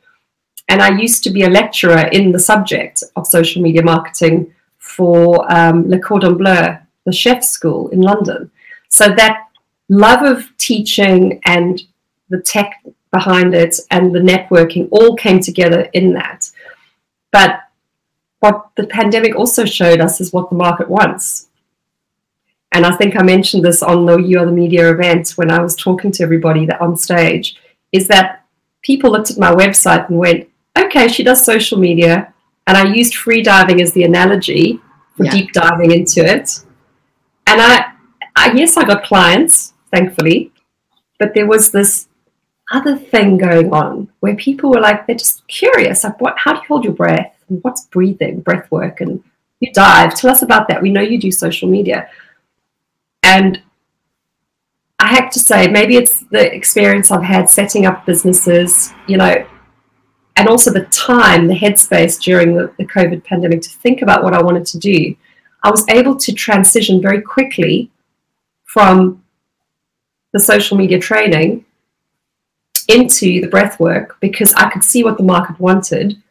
[0.70, 5.52] And I used to be a lecturer in the subject of social media marketing for
[5.52, 8.52] um, Le Cordon Bleu, the chef school in London.
[8.88, 9.48] So that
[9.90, 11.82] love of teaching and
[12.30, 16.50] the tech behind it and the networking all came together in that.
[17.32, 17.62] But
[18.40, 21.48] what the pandemic also showed us is what the market wants.
[22.72, 25.60] And I think I mentioned this on the You Are the Media event when I
[25.60, 27.58] was talking to everybody that on stage,
[27.92, 28.46] is that
[28.84, 30.48] people looked at my website and went,
[30.86, 32.34] okay, she does social media.
[32.68, 34.80] And I used free diving as the analogy
[35.18, 35.32] for yeah.
[35.32, 36.64] deep diving into it.
[37.48, 37.94] And I,
[38.36, 40.52] I, yes, I got clients, thankfully,
[41.18, 42.08] but there was this
[42.72, 46.60] other thing going on where people were like, they're just curious, like, what, how do
[46.60, 47.36] you hold your breath?
[47.50, 49.02] And what's breathing, breath work?
[49.02, 49.24] And
[49.60, 50.14] you dive.
[50.14, 50.82] Tell us about that.
[50.82, 52.08] We know you do social media.
[53.24, 53.62] And
[55.00, 59.48] I have to say, maybe it's the experience I've had setting up businesses, you know,
[60.40, 64.34] and also the time, the headspace during the, the COVID pandemic to think about what
[64.34, 65.14] I wanted to do.
[65.64, 67.92] I was able to transition very quickly
[68.64, 69.22] from
[70.32, 71.66] the social media training
[72.88, 76.24] into the breath work because I could see what the market wanted,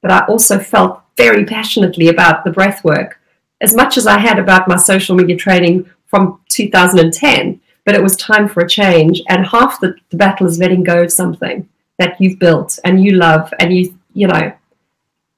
[0.00, 3.20] but I also felt very passionately about the breath work
[3.60, 7.60] as much as I had about my social media training from 2010.
[7.84, 11.02] But it was time for a change, and half the, the battle is letting go
[11.02, 11.68] of something
[11.98, 14.52] that you've built and you love, and you you know.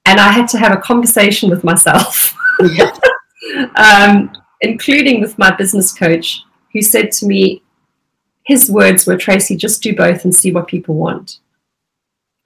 [0.05, 2.37] And I had to have a conversation with myself.
[3.77, 6.43] um, including with my business coach,
[6.73, 7.63] who said to me,
[8.45, 11.41] his words were, Tracy, just do both and see what people want.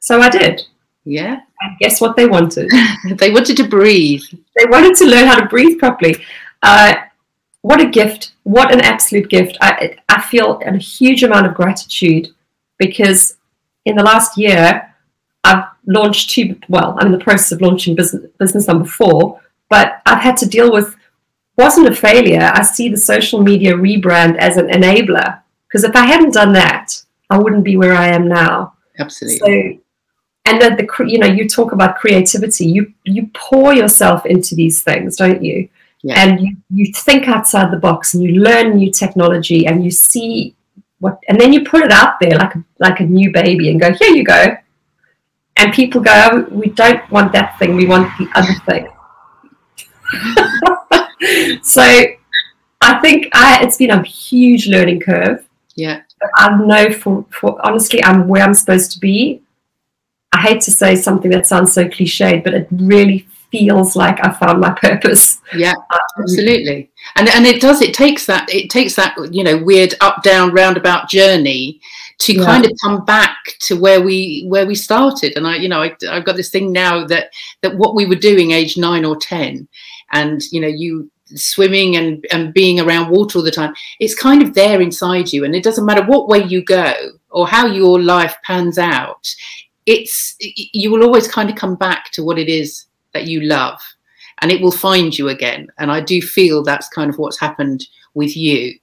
[0.01, 0.63] So I did.
[1.05, 1.41] Yeah.
[1.61, 2.71] And guess what they wanted?
[3.19, 4.23] they wanted to breathe.
[4.57, 6.17] They wanted to learn how to breathe properly.
[6.63, 6.95] Uh,
[7.63, 8.33] what a gift.
[8.45, 9.59] What an absolute gift.
[9.61, 12.29] I, I feel a huge amount of gratitude
[12.79, 13.37] because
[13.85, 14.95] in the last year,
[15.45, 20.03] I've launched two, well, I'm in the process of launching business, business number four, but
[20.07, 20.97] I've had to deal with,
[21.57, 22.51] wasn't a failure.
[22.55, 27.03] I see the social media rebrand as an enabler because if I hadn't done that,
[27.31, 28.75] I wouldn't be where I am now.
[28.99, 29.39] Absolutely.
[29.39, 29.81] So,
[30.47, 32.67] and then the you know you talk about creativity.
[32.67, 35.69] You you pour yourself into these things, don't you?
[36.03, 36.15] Yeah.
[36.17, 40.57] And you, you think outside the box and you learn new technology and you see
[41.01, 43.81] what, and then you put it out there like a, like a new baby and
[43.81, 44.57] go, here you go.
[45.57, 48.89] And people go, oh, we don't want that thing, we want the other thing.
[51.63, 51.83] so
[52.81, 55.47] I think I, it's been a huge learning curve.
[55.75, 56.03] Yeah.
[56.37, 59.43] I know for, for honestly, I'm where I'm supposed to be.
[60.33, 64.33] I hate to say something that sounds so cliched, but it really feels like I
[64.33, 65.41] found my purpose.
[65.55, 66.91] Yeah, um, absolutely.
[67.17, 67.83] And and it does.
[67.83, 68.53] It takes that.
[68.53, 69.17] It takes that.
[69.33, 71.81] You know, weird up down roundabout journey
[72.19, 72.45] to yeah.
[72.45, 75.37] kind of come back to where we where we started.
[75.37, 77.31] And I, you know, I, I've got this thing now that
[77.63, 79.67] that what we were doing age nine or ten,
[80.13, 84.43] and you know, you swimming and, and being around water all the time it's kind
[84.43, 86.93] of there inside you and it doesn't matter what way you go
[87.31, 89.33] or how your life pans out
[89.87, 93.81] it's you will always kind of come back to what it is that you love
[94.41, 95.69] and it will find you again.
[95.79, 98.75] And i do feel that's kind of what's happened with you.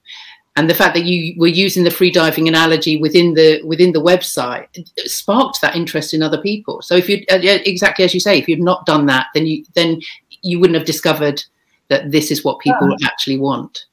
[0.56, 4.02] And the fact that you were using the free diving analogy within the within the
[4.02, 4.66] website
[5.04, 6.82] sparked that interest in other people.
[6.82, 9.64] So if you uh, exactly as you say if you'd not done that then you
[9.74, 10.00] then
[10.42, 11.42] you wouldn't have discovered
[11.88, 13.06] that this is what people yeah.
[13.06, 13.86] actually want.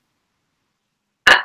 [1.28, 1.40] I,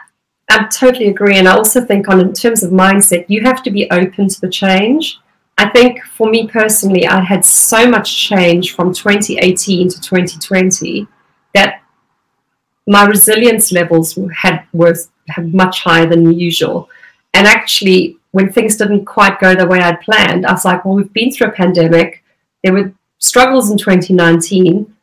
[0.48, 1.36] I totally agree.
[1.36, 4.40] And i also think on in terms of mindset you have to be open to
[4.40, 5.18] the change
[5.60, 11.06] I think for me personally, I had so much change from 2018 to 2020
[11.54, 11.82] that
[12.86, 16.88] my resilience levels had was had much higher than usual.
[17.34, 20.94] And actually, when things didn't quite go the way I'd planned, I was like, well,
[20.94, 22.24] we've been through a pandemic.
[22.64, 24.96] There were struggles in 2019.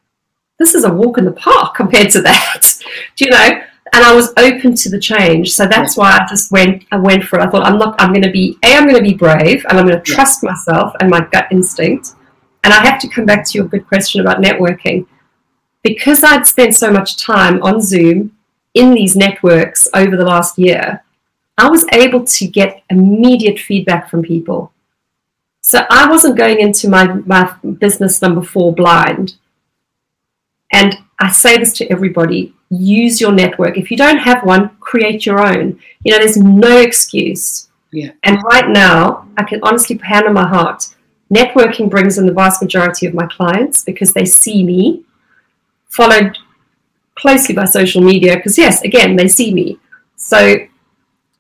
[0.58, 2.64] This is a walk in the park compared to that.
[3.16, 3.62] Do you know?
[3.94, 5.54] And I was open to the change.
[5.54, 6.86] So that's why I just went.
[6.92, 7.44] I went for it.
[7.44, 7.96] I thought I'm not.
[8.00, 8.76] I'm going to be a.
[8.76, 12.16] I'm going to be brave, and I'm going to trust myself and my gut instinct.
[12.64, 15.06] And I have to come back to your good question about networking,
[15.84, 18.36] because I'd spent so much time on Zoom
[18.74, 21.04] in these networks over the last year.
[21.58, 24.72] I was able to get immediate feedback from people.
[25.62, 29.36] So I wasn't going into my, my business number four blind.
[30.72, 33.78] And I say this to everybody use your network.
[33.78, 35.80] If you don't have one, create your own.
[36.04, 37.70] You know, there's no excuse.
[37.92, 38.12] Yeah.
[38.24, 40.88] And right now, I can honestly hand on my heart,
[41.34, 45.04] networking brings in the vast majority of my clients because they see me,
[45.90, 46.38] followed
[47.16, 49.80] closely by social media, because yes, again, they see me.
[50.16, 50.58] So,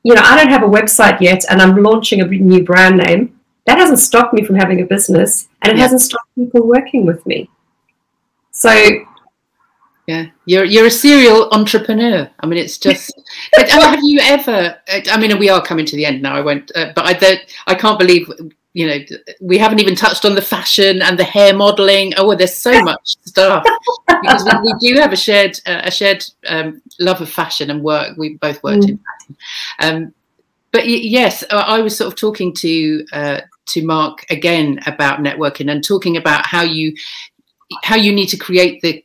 [0.04, 3.40] you know, I don't have a website yet and I'm launching a new brand name.
[3.66, 5.84] That hasn't stopped me from having a business and it yeah.
[5.84, 7.50] hasn't stopped people working with me.
[8.52, 9.06] So
[10.08, 12.30] yeah, you're you're a serial entrepreneur.
[12.40, 13.12] I mean, it's just.
[13.58, 14.78] but have you ever?
[14.88, 16.34] I mean, we are coming to the end now.
[16.34, 18.32] I won't, uh, but I I can't believe
[18.74, 19.00] you know
[19.42, 22.14] we haven't even touched on the fashion and the hair modeling.
[22.16, 23.66] Oh, there's so much stuff
[24.08, 27.84] because we, we, do have a shared uh, a shared um, love of fashion and
[27.84, 28.16] work.
[28.18, 28.90] We both worked mm.
[28.90, 29.38] in fashion.
[29.80, 30.14] Um,
[30.72, 35.84] but yes, I was sort of talking to uh, to Mark again about networking and
[35.84, 36.94] talking about how you
[37.84, 39.04] how you need to create the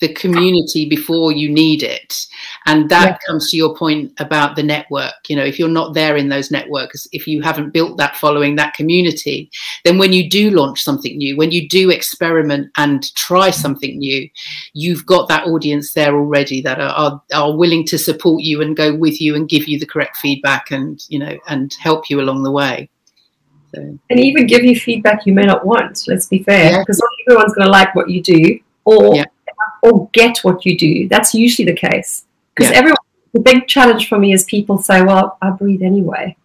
[0.00, 2.26] the community before you need it
[2.66, 3.18] and that yeah.
[3.26, 6.50] comes to your point about the network you know if you're not there in those
[6.50, 9.50] networks if you haven't built that following that community
[9.84, 14.28] then when you do launch something new when you do experiment and try something new
[14.72, 18.76] you've got that audience there already that are, are, are willing to support you and
[18.76, 22.20] go with you and give you the correct feedback and you know and help you
[22.20, 22.88] along the way
[23.74, 23.80] so.
[23.80, 27.32] and even give you feedback you may not want let's be fair because yeah.
[27.32, 29.24] not everyone's going to like what you do or yeah
[29.82, 31.08] or get what you do.
[31.08, 32.24] That's usually the case.
[32.54, 32.78] Because yeah.
[32.78, 32.96] everyone,
[33.32, 36.36] the big challenge for me is people say, well, I breathe anyway.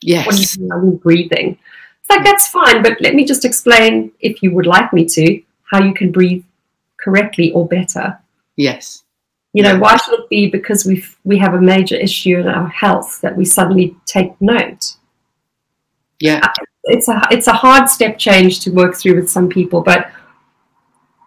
[0.00, 0.26] Yes.
[0.26, 1.58] What do you mean, I mean breathing?
[2.00, 5.42] It's like, that's fine, but let me just explain, if you would like me to,
[5.70, 6.44] how you can breathe
[6.98, 8.18] correctly or better.
[8.56, 9.04] Yes.
[9.54, 12.68] You know, why should it be because we we have a major issue in our
[12.68, 14.96] health that we suddenly take note?
[16.20, 16.40] Yeah.
[16.42, 20.10] Uh, it's a it's a hard step change to work through with some people, but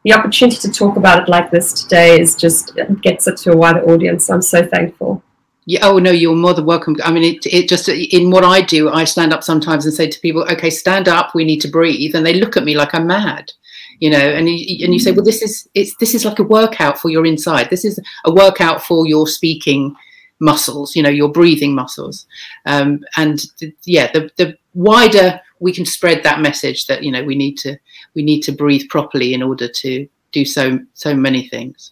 [0.05, 3.57] the opportunity to talk about it like this today is just gets it to a
[3.57, 4.29] wider audience.
[4.29, 5.23] I'm so thankful.
[5.65, 6.95] Yeah, oh no, you're more than welcome.
[7.03, 10.07] I mean, it, it just in what I do, I stand up sometimes and say
[10.07, 11.33] to people, "Okay, stand up.
[11.33, 13.51] We need to breathe," and they look at me like I'm mad,
[13.99, 14.19] you know.
[14.19, 17.09] And you, and you say, "Well, this is it's this is like a workout for
[17.09, 17.71] your inside.
[17.71, 19.95] This is a workout for your speaking
[20.39, 22.27] muscles, you know, your breathing muscles."
[22.67, 23.43] Um, and
[23.85, 27.77] yeah, the the wider we can spread that message that you know we need to
[28.13, 31.91] we need to breathe properly in order to do so so many things.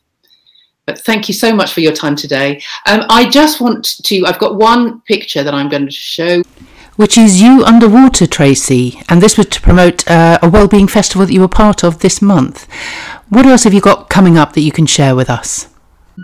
[0.85, 2.61] But thank you so much for your time today.
[2.85, 6.43] Um, I just want to, I've got one picture that I'm going to show.
[6.97, 9.01] Which is you underwater, Tracy.
[9.07, 12.21] And this was to promote uh, a wellbeing festival that you were part of this
[12.21, 12.67] month.
[13.29, 15.69] What else have you got coming up that you can share with us?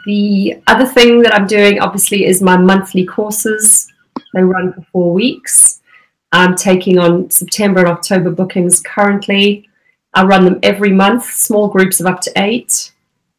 [0.05, 3.91] The other thing that I'm doing, obviously, is my monthly courses.
[4.33, 5.78] They run for four weeks.
[6.32, 9.67] I'm taking on September and October bookings currently.
[10.13, 12.91] I run them every month, small groups of up to eight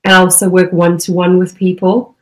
[0.05, 2.15] and I also work one to one with people.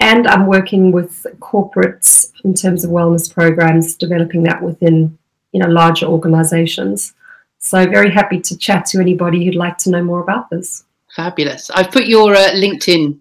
[0.00, 5.16] And I'm working with corporates in terms of wellness programs, developing that within
[5.52, 7.14] you know larger organizations.
[7.58, 10.84] So very happy to chat to anybody who'd like to know more about this.
[11.14, 11.70] Fabulous.
[11.70, 13.18] I've put your uh, LinkedIn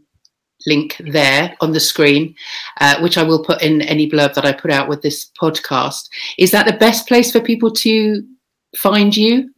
[0.67, 2.35] link there on the screen,
[2.81, 6.09] uh, which I will put in any blurb that I put out with this podcast.
[6.37, 8.25] Is that the best place for people to
[8.77, 9.51] find you?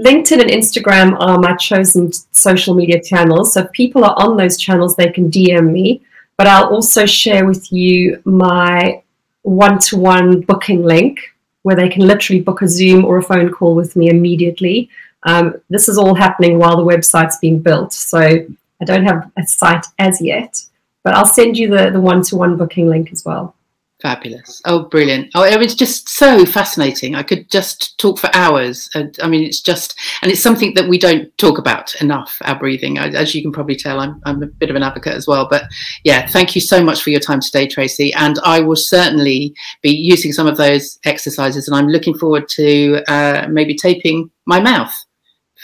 [0.00, 3.54] LinkedIn and Instagram are my chosen social media channels.
[3.54, 6.02] So if people are on those channels, they can DM me.
[6.36, 9.02] But I'll also share with you my
[9.42, 11.20] one to one booking link
[11.62, 14.90] where they can literally book a Zoom or a phone call with me immediately.
[15.22, 17.92] Um, this is all happening while the website's being built.
[17.92, 18.44] So
[18.84, 20.62] I don't have a site as yet,
[21.02, 23.54] but I'll send you the the one to one booking link as well.
[24.02, 24.60] Fabulous.
[24.66, 25.30] Oh, brilliant.
[25.34, 27.14] Oh, it was just so fascinating.
[27.14, 28.90] I could just talk for hours.
[28.94, 32.98] I mean, it's just, and it's something that we don't talk about enough, our breathing.
[32.98, 35.48] As you can probably tell, I'm, I'm a bit of an advocate as well.
[35.48, 35.62] But
[36.02, 38.12] yeah, thank you so much for your time today, Tracy.
[38.12, 41.66] And I will certainly be using some of those exercises.
[41.66, 44.94] And I'm looking forward to uh, maybe taping my mouth.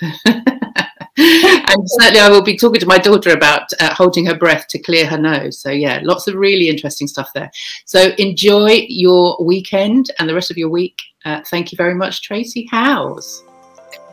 [1.21, 4.79] and certainly, I will be talking to my daughter about uh, holding her breath to
[4.79, 5.59] clear her nose.
[5.59, 7.51] So, yeah, lots of really interesting stuff there.
[7.85, 11.01] So, enjoy your weekend and the rest of your week.
[11.25, 13.43] Uh, thank you very much, Tracy Howes.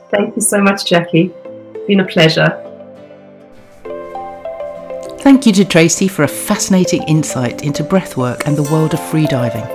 [0.09, 1.31] Thank you so much, Jackie.
[1.87, 2.63] Been a pleasure.
[5.19, 9.65] Thank you to Tracy for a fascinating insight into breathwork and the world of freediving.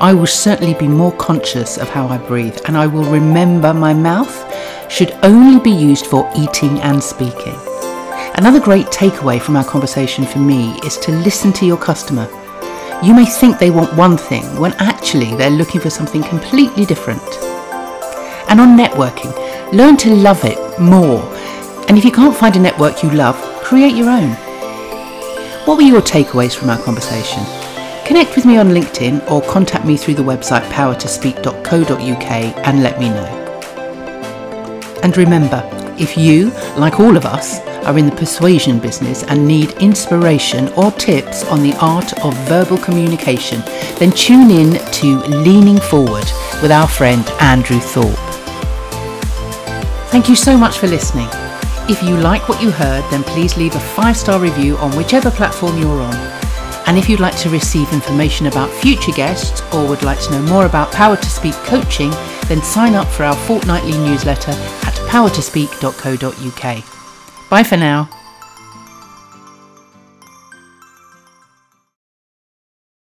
[0.00, 3.94] I will certainly be more conscious of how I breathe and I will remember my
[3.94, 4.53] mouth
[4.88, 7.56] should only be used for eating and speaking.
[8.36, 12.28] Another great takeaway from our conversation for me is to listen to your customer.
[13.02, 17.22] You may think they want one thing when actually they're looking for something completely different.
[18.48, 19.32] And on networking,
[19.72, 21.22] learn to love it more.
[21.88, 24.30] And if you can't find a network you love, create your own.
[25.66, 27.42] What were your takeaways from our conversation?
[28.04, 32.30] Connect with me on LinkedIn or contact me through the website powertospeak.co.uk
[32.66, 33.43] and let me know.
[35.04, 35.62] And remember,
[35.98, 40.90] if you, like all of us, are in the persuasion business and need inspiration or
[40.92, 43.60] tips on the art of verbal communication,
[43.98, 46.24] then tune in to Leaning Forward
[46.62, 48.16] with our friend Andrew Thorpe.
[50.08, 51.28] Thank you so much for listening.
[51.86, 55.30] If you like what you heard, then please leave a five star review on whichever
[55.30, 56.14] platform you're on.
[56.86, 60.42] And if you'd like to receive information about future guests or would like to know
[60.42, 62.10] more about Power to Speak coaching,
[62.48, 66.84] then sign up for our fortnightly newsletter at powertospeak.co.uk.
[67.50, 68.08] Bye for now.